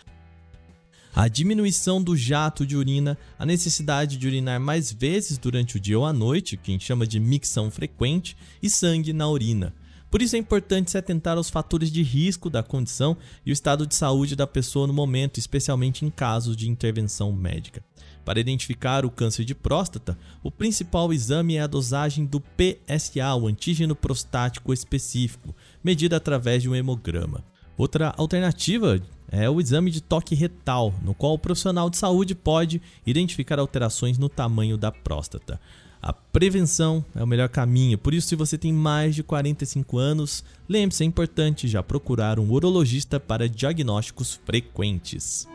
a 1.15 1.27
diminuição 1.27 2.01
do 2.01 2.17
jato 2.17 2.65
de 2.65 2.75
urina, 2.75 3.17
a 3.37 3.45
necessidade 3.45 4.17
de 4.17 4.27
urinar 4.27 4.59
mais 4.59 4.91
vezes 4.91 5.37
durante 5.37 5.77
o 5.77 5.79
dia 5.79 5.99
ou 5.99 6.05
a 6.05 6.11
noite, 6.11 6.57
que 6.57 6.79
chama 6.79 7.05
de 7.05 7.19
micção 7.19 7.69
frequente, 7.69 8.35
e 8.61 8.69
sangue 8.69 9.13
na 9.13 9.29
urina. 9.29 9.73
Por 10.09 10.21
isso 10.21 10.35
é 10.35 10.39
importante 10.39 10.91
se 10.91 10.97
atentar 10.97 11.37
aos 11.37 11.49
fatores 11.49 11.91
de 11.91 12.03
risco 12.03 12.47
da 12.47 12.61
condição 12.61 13.17
e 13.43 13.49
o 13.49 13.53
estado 13.53 13.87
de 13.87 13.95
saúde 13.95 14.35
da 14.35 14.45
pessoa 14.45 14.85
no 14.85 14.93
momento, 14.93 15.39
especialmente 15.39 16.05
em 16.05 16.09
casos 16.09 16.55
de 16.55 16.69
intervenção 16.69 17.31
médica. 17.31 17.83
Para 18.23 18.39
identificar 18.39 19.05
o 19.05 19.11
câncer 19.11 19.43
de 19.43 19.55
próstata, 19.55 20.17
o 20.43 20.51
principal 20.51 21.11
exame 21.11 21.55
é 21.55 21.61
a 21.61 21.67
dosagem 21.67 22.25
do 22.25 22.39
PSA, 22.39 23.35
o 23.35 23.47
antígeno 23.47 23.95
prostático 23.95 24.71
específico, 24.71 25.55
medida 25.83 26.17
através 26.17 26.61
de 26.61 26.69
um 26.69 26.75
hemograma. 26.75 27.43
Outra 27.75 28.13
alternativa 28.15 29.01
é 29.33 29.49
o 29.49 29.59
exame 29.59 29.89
de 29.89 29.99
toque 29.99 30.35
retal, 30.35 30.93
no 31.03 31.15
qual 31.15 31.33
o 31.33 31.39
profissional 31.39 31.89
de 31.89 31.97
saúde 31.97 32.35
pode 32.35 32.79
identificar 33.03 33.57
alterações 33.57 34.19
no 34.19 34.29
tamanho 34.29 34.77
da 34.77 34.91
próstata. 34.91 35.59
A 35.99 36.13
prevenção 36.13 37.03
é 37.15 37.23
o 37.23 37.25
melhor 37.25 37.49
caminho, 37.49 37.97
por 37.97 38.13
isso, 38.13 38.27
se 38.27 38.35
você 38.35 38.59
tem 38.59 38.71
mais 38.71 39.15
de 39.15 39.23
45 39.23 39.97
anos, 39.97 40.43
lembre-se: 40.69 41.01
é 41.01 41.07
importante 41.07 41.67
já 41.67 41.81
procurar 41.81 42.39
um 42.39 42.51
urologista 42.51 43.19
para 43.19 43.49
diagnósticos 43.49 44.39
frequentes. 44.45 45.47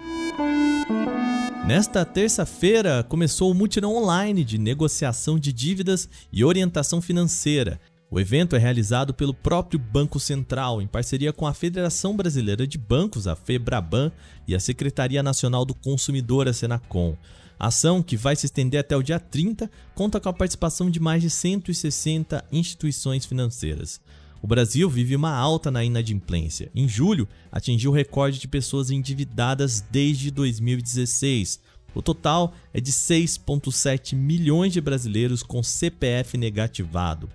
Nesta 1.68 2.02
terça-feira 2.02 3.02
começou 3.02 3.50
o 3.50 3.54
mutirão 3.54 3.94
online 3.94 4.42
de 4.42 4.56
negociação 4.56 5.38
de 5.38 5.52
dívidas 5.52 6.08
e 6.32 6.42
orientação 6.42 7.02
financeira. 7.02 7.78
O 8.10 8.18
evento 8.18 8.56
é 8.56 8.58
realizado 8.58 9.12
pelo 9.12 9.34
próprio 9.34 9.78
Banco 9.78 10.18
Central, 10.18 10.80
em 10.80 10.86
parceria 10.86 11.30
com 11.30 11.46
a 11.46 11.52
Federação 11.52 12.16
Brasileira 12.16 12.66
de 12.66 12.78
Bancos, 12.78 13.26
a 13.26 13.36
FEBRABAN, 13.36 14.10
e 14.46 14.54
a 14.54 14.60
Secretaria 14.60 15.22
Nacional 15.22 15.62
do 15.62 15.74
Consumidor, 15.74 16.48
a 16.48 16.54
Senacom. 16.54 17.14
A 17.58 17.66
ação, 17.66 18.02
que 18.02 18.16
vai 18.16 18.34
se 18.34 18.46
estender 18.46 18.80
até 18.80 18.96
o 18.96 19.02
dia 19.02 19.20
30, 19.20 19.70
conta 19.94 20.18
com 20.18 20.28
a 20.30 20.32
participação 20.32 20.88
de 20.90 20.98
mais 20.98 21.20
de 21.20 21.28
160 21.28 22.42
instituições 22.50 23.26
financeiras. 23.26 24.00
O 24.40 24.46
Brasil 24.46 24.88
vive 24.88 25.14
uma 25.14 25.34
alta 25.34 25.70
na 25.70 25.84
inadimplência. 25.84 26.70
Em 26.74 26.88
julho, 26.88 27.28
atingiu 27.52 27.90
o 27.90 27.94
recorde 27.94 28.38
de 28.38 28.48
pessoas 28.48 28.90
endividadas 28.90 29.82
desde 29.90 30.30
2016. 30.30 31.60
O 31.94 32.00
total 32.00 32.54
é 32.72 32.80
de 32.80 32.90
6,7 32.90 34.16
milhões 34.16 34.72
de 34.72 34.80
brasileiros 34.80 35.42
com 35.42 35.62
CPF 35.62 36.38
negativado. 36.38 37.28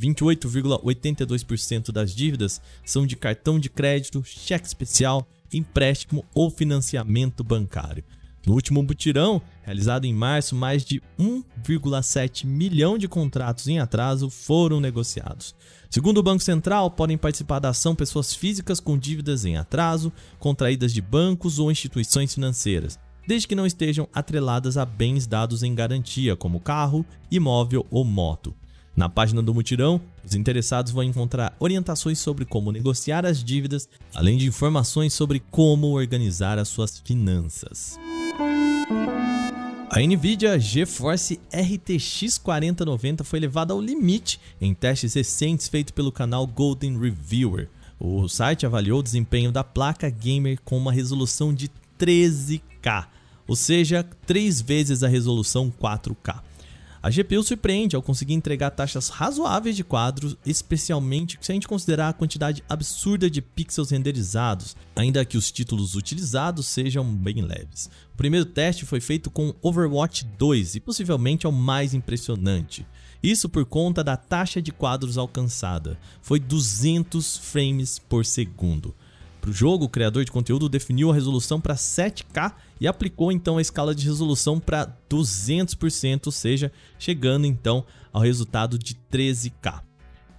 28,82% 0.00 1.92
das 1.92 2.14
dívidas 2.14 2.60
são 2.84 3.06
de 3.06 3.16
cartão 3.16 3.60
de 3.60 3.68
crédito, 3.68 4.22
cheque 4.24 4.66
especial, 4.66 5.28
empréstimo 5.52 6.24
ou 6.34 6.50
financiamento 6.50 7.44
bancário. 7.44 8.04
No 8.46 8.54
último 8.54 8.82
mutirão, 8.82 9.42
realizado 9.62 10.06
em 10.06 10.14
março, 10.14 10.56
mais 10.56 10.82
de 10.82 11.02
1,7 11.18 12.46
milhão 12.46 12.96
de 12.96 13.06
contratos 13.06 13.68
em 13.68 13.78
atraso 13.78 14.30
foram 14.30 14.80
negociados. 14.80 15.54
Segundo 15.90 16.18
o 16.18 16.22
Banco 16.22 16.42
Central, 16.42 16.90
podem 16.90 17.18
participar 17.18 17.58
da 17.58 17.68
ação 17.68 17.94
pessoas 17.94 18.34
físicas 18.34 18.80
com 18.80 18.96
dívidas 18.96 19.44
em 19.44 19.56
atraso, 19.56 20.10
contraídas 20.38 20.94
de 20.94 21.02
bancos 21.02 21.58
ou 21.58 21.70
instituições 21.70 22.32
financeiras, 22.32 22.98
desde 23.26 23.46
que 23.46 23.54
não 23.54 23.66
estejam 23.66 24.08
atreladas 24.14 24.78
a 24.78 24.86
bens 24.86 25.26
dados 25.26 25.62
em 25.62 25.74
garantia, 25.74 26.34
como 26.34 26.60
carro, 26.60 27.04
imóvel 27.30 27.86
ou 27.90 28.04
moto. 28.04 28.54
Na 28.96 29.08
página 29.08 29.42
do 29.42 29.54
Mutirão, 29.54 30.00
os 30.24 30.34
interessados 30.34 30.92
vão 30.92 31.02
encontrar 31.02 31.56
orientações 31.58 32.18
sobre 32.18 32.44
como 32.44 32.72
negociar 32.72 33.24
as 33.24 33.42
dívidas, 33.42 33.88
além 34.14 34.36
de 34.36 34.46
informações 34.46 35.14
sobre 35.14 35.40
como 35.50 35.88
organizar 35.88 36.58
as 36.58 36.68
suas 36.68 36.98
finanças. 36.98 37.98
A 39.90 39.98
Nvidia 40.00 40.58
GeForce 40.58 41.40
RTX 41.52 42.38
4090 42.38 43.24
foi 43.24 43.40
levada 43.40 43.72
ao 43.72 43.80
limite 43.80 44.40
em 44.60 44.72
testes 44.72 45.14
recentes 45.14 45.66
feitos 45.66 45.92
pelo 45.92 46.12
canal 46.12 46.46
Golden 46.46 46.98
Reviewer. 46.98 47.68
O 47.98 48.28
site 48.28 48.64
avaliou 48.64 49.00
o 49.00 49.02
desempenho 49.02 49.50
da 49.50 49.64
placa 49.64 50.08
gamer 50.08 50.60
com 50.64 50.78
uma 50.78 50.92
resolução 50.92 51.52
de 51.52 51.70
13K, 51.98 53.06
ou 53.46 53.56
seja, 53.56 54.06
três 54.26 54.60
vezes 54.60 55.02
a 55.02 55.08
resolução 55.08 55.70
4K. 55.70 56.40
A 57.02 57.08
GPU 57.08 57.42
surpreende 57.42 57.96
ao 57.96 58.02
conseguir 58.02 58.34
entregar 58.34 58.70
taxas 58.70 59.08
razoáveis 59.08 59.74
de 59.74 59.82
quadros, 59.82 60.36
especialmente 60.44 61.38
se 61.40 61.50
a 61.50 61.54
gente 61.54 61.66
considerar 61.66 62.10
a 62.10 62.12
quantidade 62.12 62.62
absurda 62.68 63.30
de 63.30 63.40
pixels 63.40 63.90
renderizados, 63.90 64.76
ainda 64.94 65.24
que 65.24 65.38
os 65.38 65.50
títulos 65.50 65.94
utilizados 65.94 66.66
sejam 66.66 67.02
bem 67.04 67.40
leves. 67.40 67.86
O 68.12 68.18
primeiro 68.18 68.44
teste 68.44 68.84
foi 68.84 69.00
feito 69.00 69.30
com 69.30 69.54
Overwatch 69.62 70.26
2 70.36 70.74
e 70.74 70.80
possivelmente 70.80 71.46
é 71.46 71.48
o 71.48 71.52
mais 71.52 71.94
impressionante. 71.94 72.86
Isso 73.22 73.48
por 73.48 73.64
conta 73.64 74.04
da 74.04 74.18
taxa 74.18 74.60
de 74.60 74.70
quadros 74.70 75.16
alcançada, 75.16 75.98
foi 76.20 76.38
200 76.38 77.38
frames 77.38 77.98
por 77.98 78.26
segundo. 78.26 78.94
Para 79.40 79.50
o 79.50 79.54
jogo, 79.54 79.86
o 79.86 79.88
criador 79.88 80.24
de 80.24 80.30
conteúdo 80.30 80.68
definiu 80.68 81.10
a 81.10 81.14
resolução 81.14 81.60
para 81.60 81.74
7K 81.74 82.52
e 82.78 82.86
aplicou 82.86 83.32
então 83.32 83.56
a 83.56 83.62
escala 83.62 83.94
de 83.94 84.04
resolução 84.04 84.60
para 84.60 84.86
200%, 85.08 86.26
ou 86.26 86.32
seja, 86.32 86.70
chegando 86.98 87.46
então 87.46 87.84
ao 88.12 88.20
resultado 88.20 88.78
de 88.78 88.94
13K. 89.10 89.82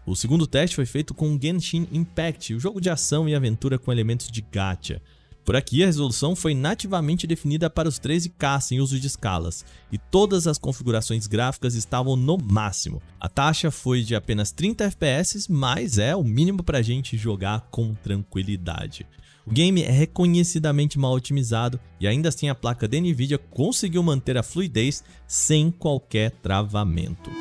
O 0.06 0.16
segundo 0.16 0.46
teste 0.46 0.76
foi 0.76 0.86
feito 0.86 1.14
com 1.14 1.40
Genshin 1.40 1.88
Impact, 1.92 2.54
o 2.54 2.60
jogo 2.60 2.80
de 2.80 2.90
ação 2.90 3.28
e 3.28 3.36
aventura 3.36 3.80
com 3.80 3.92
elementos 3.92 4.30
de 4.30 4.42
gacha. 4.42 5.02
Por 5.44 5.56
aqui, 5.56 5.82
a 5.82 5.88
resolução 5.88 6.36
foi 6.36 6.54
nativamente 6.54 7.26
definida 7.26 7.70
para 7.70 7.90
os 7.90 8.00
13K 8.00 8.62
sem 8.62 8.80
uso 8.80 9.00
de 9.00 9.08
escalas, 9.08 9.66
e 9.92 9.98
todas 9.98 10.46
as 10.46 10.58
configurações 10.58 11.26
gráficas 11.26 11.74
estavam 11.74 12.16
no 12.16 12.38
máximo. 12.38 13.02
A 13.20 13.28
taxa 13.28 13.72
foi 13.72 14.04
de 14.04 14.16
apenas 14.16 14.52
30 14.52 14.86
FPS, 14.86 15.48
mas 15.50 15.98
é 15.98 16.16
o 16.16 16.24
mínimo 16.24 16.64
para 16.64 16.78
a 16.78 16.82
gente 16.84 17.18
jogar 17.18 17.68
com 17.72 17.96
tranquilidade. 17.96 19.08
O 19.46 19.52
game 19.52 19.82
é 19.82 19.90
reconhecidamente 19.90 21.00
mal 21.00 21.14
otimizado 21.14 21.80
e 22.00 22.08
ainda 22.08 22.30
assim 22.30 22.48
a 22.48 22.56
placa 22.56 22.88
da 22.88 23.00
Nvidia 23.00 23.40
conseguiu 23.40 24.04
manter 24.04 24.38
a 24.38 24.44
fluidez 24.44 25.04
sem 25.28 25.72
qualquer 25.72 26.32
travamento. 26.44 27.32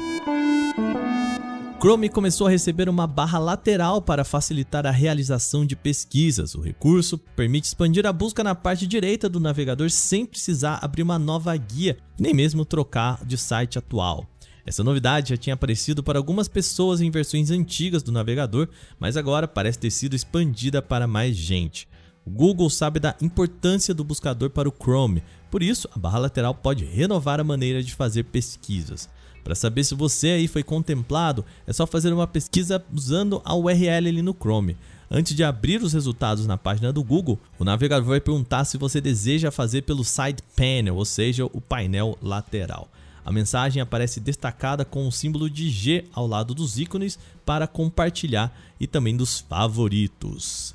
Chrome 1.80 2.10
começou 2.10 2.46
a 2.46 2.50
receber 2.50 2.90
uma 2.90 3.06
barra 3.06 3.38
lateral 3.38 4.02
para 4.02 4.22
facilitar 4.22 4.86
a 4.86 4.90
realização 4.90 5.64
de 5.64 5.74
pesquisas. 5.74 6.54
O 6.54 6.60
recurso 6.60 7.16
permite 7.16 7.68
expandir 7.68 8.04
a 8.04 8.12
busca 8.12 8.44
na 8.44 8.54
parte 8.54 8.86
direita 8.86 9.30
do 9.30 9.40
navegador 9.40 9.88
sem 9.88 10.26
precisar 10.26 10.78
abrir 10.82 11.02
uma 11.02 11.18
nova 11.18 11.56
guia, 11.56 11.96
nem 12.18 12.34
mesmo 12.34 12.66
trocar 12.66 13.24
de 13.24 13.38
site 13.38 13.78
atual. 13.78 14.26
Essa 14.66 14.84
novidade 14.84 15.30
já 15.30 15.38
tinha 15.38 15.54
aparecido 15.54 16.02
para 16.02 16.18
algumas 16.18 16.48
pessoas 16.48 17.00
em 17.00 17.10
versões 17.10 17.50
antigas 17.50 18.02
do 18.02 18.12
navegador, 18.12 18.68
mas 18.98 19.16
agora 19.16 19.48
parece 19.48 19.78
ter 19.78 19.90
sido 19.90 20.14
expandida 20.14 20.82
para 20.82 21.06
mais 21.06 21.34
gente. 21.34 21.88
O 22.26 22.30
Google 22.30 22.68
sabe 22.68 23.00
da 23.00 23.16
importância 23.22 23.94
do 23.94 24.04
buscador 24.04 24.50
para 24.50 24.68
o 24.68 24.74
Chrome, 24.78 25.22
por 25.50 25.62
isso 25.62 25.88
a 25.96 25.98
barra 25.98 26.18
lateral 26.18 26.54
pode 26.54 26.84
renovar 26.84 27.40
a 27.40 27.44
maneira 27.44 27.82
de 27.82 27.94
fazer 27.94 28.24
pesquisas. 28.24 29.08
Para 29.42 29.54
saber 29.54 29.84
se 29.84 29.94
você 29.94 30.28
aí 30.28 30.48
foi 30.48 30.62
contemplado, 30.62 31.44
é 31.66 31.72
só 31.72 31.86
fazer 31.86 32.12
uma 32.12 32.26
pesquisa 32.26 32.84
usando 32.92 33.40
a 33.44 33.54
URL 33.54 34.08
ali 34.08 34.22
no 34.22 34.34
Chrome. 34.34 34.76
Antes 35.10 35.34
de 35.34 35.42
abrir 35.42 35.82
os 35.82 35.92
resultados 35.92 36.46
na 36.46 36.56
página 36.56 36.92
do 36.92 37.02
Google, 37.02 37.38
o 37.58 37.64
navegador 37.64 38.06
vai 38.06 38.20
perguntar 38.20 38.64
se 38.64 38.78
você 38.78 39.00
deseja 39.00 39.50
fazer 39.50 39.82
pelo 39.82 40.04
side 40.04 40.42
panel, 40.56 40.96
ou 40.96 41.04
seja, 41.04 41.44
o 41.46 41.60
painel 41.60 42.16
lateral. 42.22 42.88
A 43.24 43.32
mensagem 43.32 43.82
aparece 43.82 44.20
destacada 44.20 44.84
com 44.84 45.06
o 45.06 45.12
símbolo 45.12 45.50
de 45.50 45.68
G 45.68 46.04
ao 46.12 46.26
lado 46.26 46.54
dos 46.54 46.78
ícones 46.78 47.18
para 47.44 47.66
compartilhar 47.66 48.56
e 48.78 48.86
também 48.86 49.16
dos 49.16 49.40
favoritos. 49.40 50.74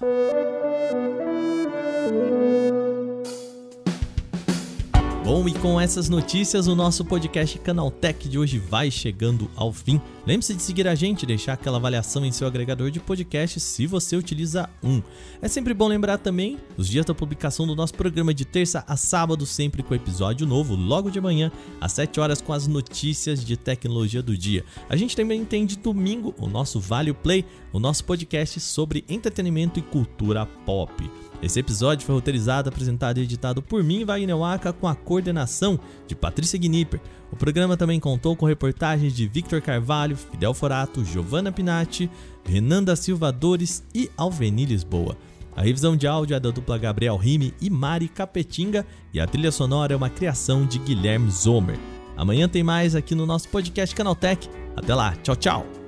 Bom, 5.25 5.49
e 5.49 5.53
com 5.55 5.81
essas 5.81 6.07
notícias, 6.07 6.67
o 6.67 6.75
nosso 6.75 7.03
podcast 7.03 7.57
Canaltech 7.57 8.29
de 8.29 8.37
hoje 8.37 8.59
vai 8.59 8.91
chegando 8.91 9.49
ao 9.55 9.73
fim. 9.73 9.99
Lembre-se 10.23 10.53
de 10.53 10.61
seguir 10.61 10.87
a 10.87 10.93
gente 10.93 11.25
deixar 11.25 11.53
aquela 11.53 11.77
avaliação 11.77 12.23
em 12.23 12.31
seu 12.31 12.45
agregador 12.45 12.91
de 12.91 12.99
podcast 12.99 13.59
se 13.59 13.87
você 13.87 14.15
utiliza 14.15 14.69
um. 14.83 15.01
É 15.41 15.47
sempre 15.47 15.73
bom 15.73 15.87
lembrar 15.87 16.19
também 16.19 16.59
os 16.77 16.87
dias 16.87 17.07
da 17.07 17.15
publicação 17.15 17.65
do 17.65 17.75
nosso 17.75 17.95
programa 17.95 18.35
de 18.35 18.45
terça 18.45 18.85
a 18.87 18.95
sábado, 18.95 19.47
sempre 19.47 19.81
com 19.81 19.95
episódio 19.95 20.45
novo, 20.45 20.75
logo 20.75 21.09
de 21.09 21.19
manhã, 21.19 21.51
às 21.81 21.93
7 21.93 22.19
horas, 22.19 22.39
com 22.39 22.53
as 22.53 22.67
notícias 22.67 23.43
de 23.43 23.57
tecnologia 23.57 24.21
do 24.21 24.37
dia. 24.37 24.63
A 24.87 24.95
gente 24.95 25.15
também 25.15 25.43
tem 25.43 25.65
de 25.65 25.75
domingo 25.75 26.35
o 26.37 26.47
nosso 26.47 26.79
Vale 26.79 27.13
Play, 27.13 27.43
o 27.73 27.79
nosso 27.79 28.05
podcast 28.05 28.59
sobre 28.59 29.03
entretenimento 29.09 29.79
e 29.79 29.81
cultura 29.81 30.45
pop. 30.67 31.09
Esse 31.41 31.59
episódio 31.59 32.05
foi 32.05 32.15
roteirizado, 32.15 32.69
apresentado 32.69 33.19
e 33.19 33.23
editado 33.23 33.61
por 33.61 33.83
mim, 33.83 34.05
Wagner 34.05 34.37
Waka, 34.37 34.73
com 34.73 34.87
a 34.87 34.95
coordenação 34.95 35.79
de 36.07 36.15
Patrícia 36.15 36.57
Gnipper. 36.57 36.99
O 37.31 37.35
programa 37.35 37.77
também 37.77 37.99
contou 37.99 38.35
com 38.35 38.45
reportagens 38.45 39.13
de 39.13 39.27
Victor 39.27 39.61
Carvalho, 39.61 40.15
Fidel 40.15 40.53
Forato, 40.53 41.03
Giovanna 41.03 41.51
Pinatti, 41.51 42.09
Renan 42.45 42.83
da 42.83 42.95
Silva 42.95 43.31
Dores 43.31 43.83
e 43.93 44.09
Alveni 44.17 44.65
Lisboa. 44.65 45.17
A 45.55 45.61
revisão 45.61 45.95
de 45.95 46.05
áudio 46.05 46.35
é 46.35 46.39
da 46.39 46.51
dupla 46.51 46.77
Gabriel 46.77 47.15
Rime 47.15 47.53
e 47.61 47.69
Mari 47.69 48.09
Capetinga 48.09 48.85
e 49.13 49.19
a 49.19 49.27
trilha 49.27 49.51
sonora 49.51 49.93
é 49.93 49.95
uma 49.95 50.09
criação 50.09 50.65
de 50.65 50.77
Guilherme 50.79 51.31
Zomer. 51.31 51.79
Amanhã 52.17 52.47
tem 52.47 52.63
mais 52.63 52.95
aqui 52.95 53.15
no 53.15 53.25
nosso 53.25 53.47
podcast 53.49 53.95
Canaltech. 53.95 54.49
Até 54.75 54.93
lá, 54.93 55.15
tchau, 55.23 55.35
tchau! 55.35 55.84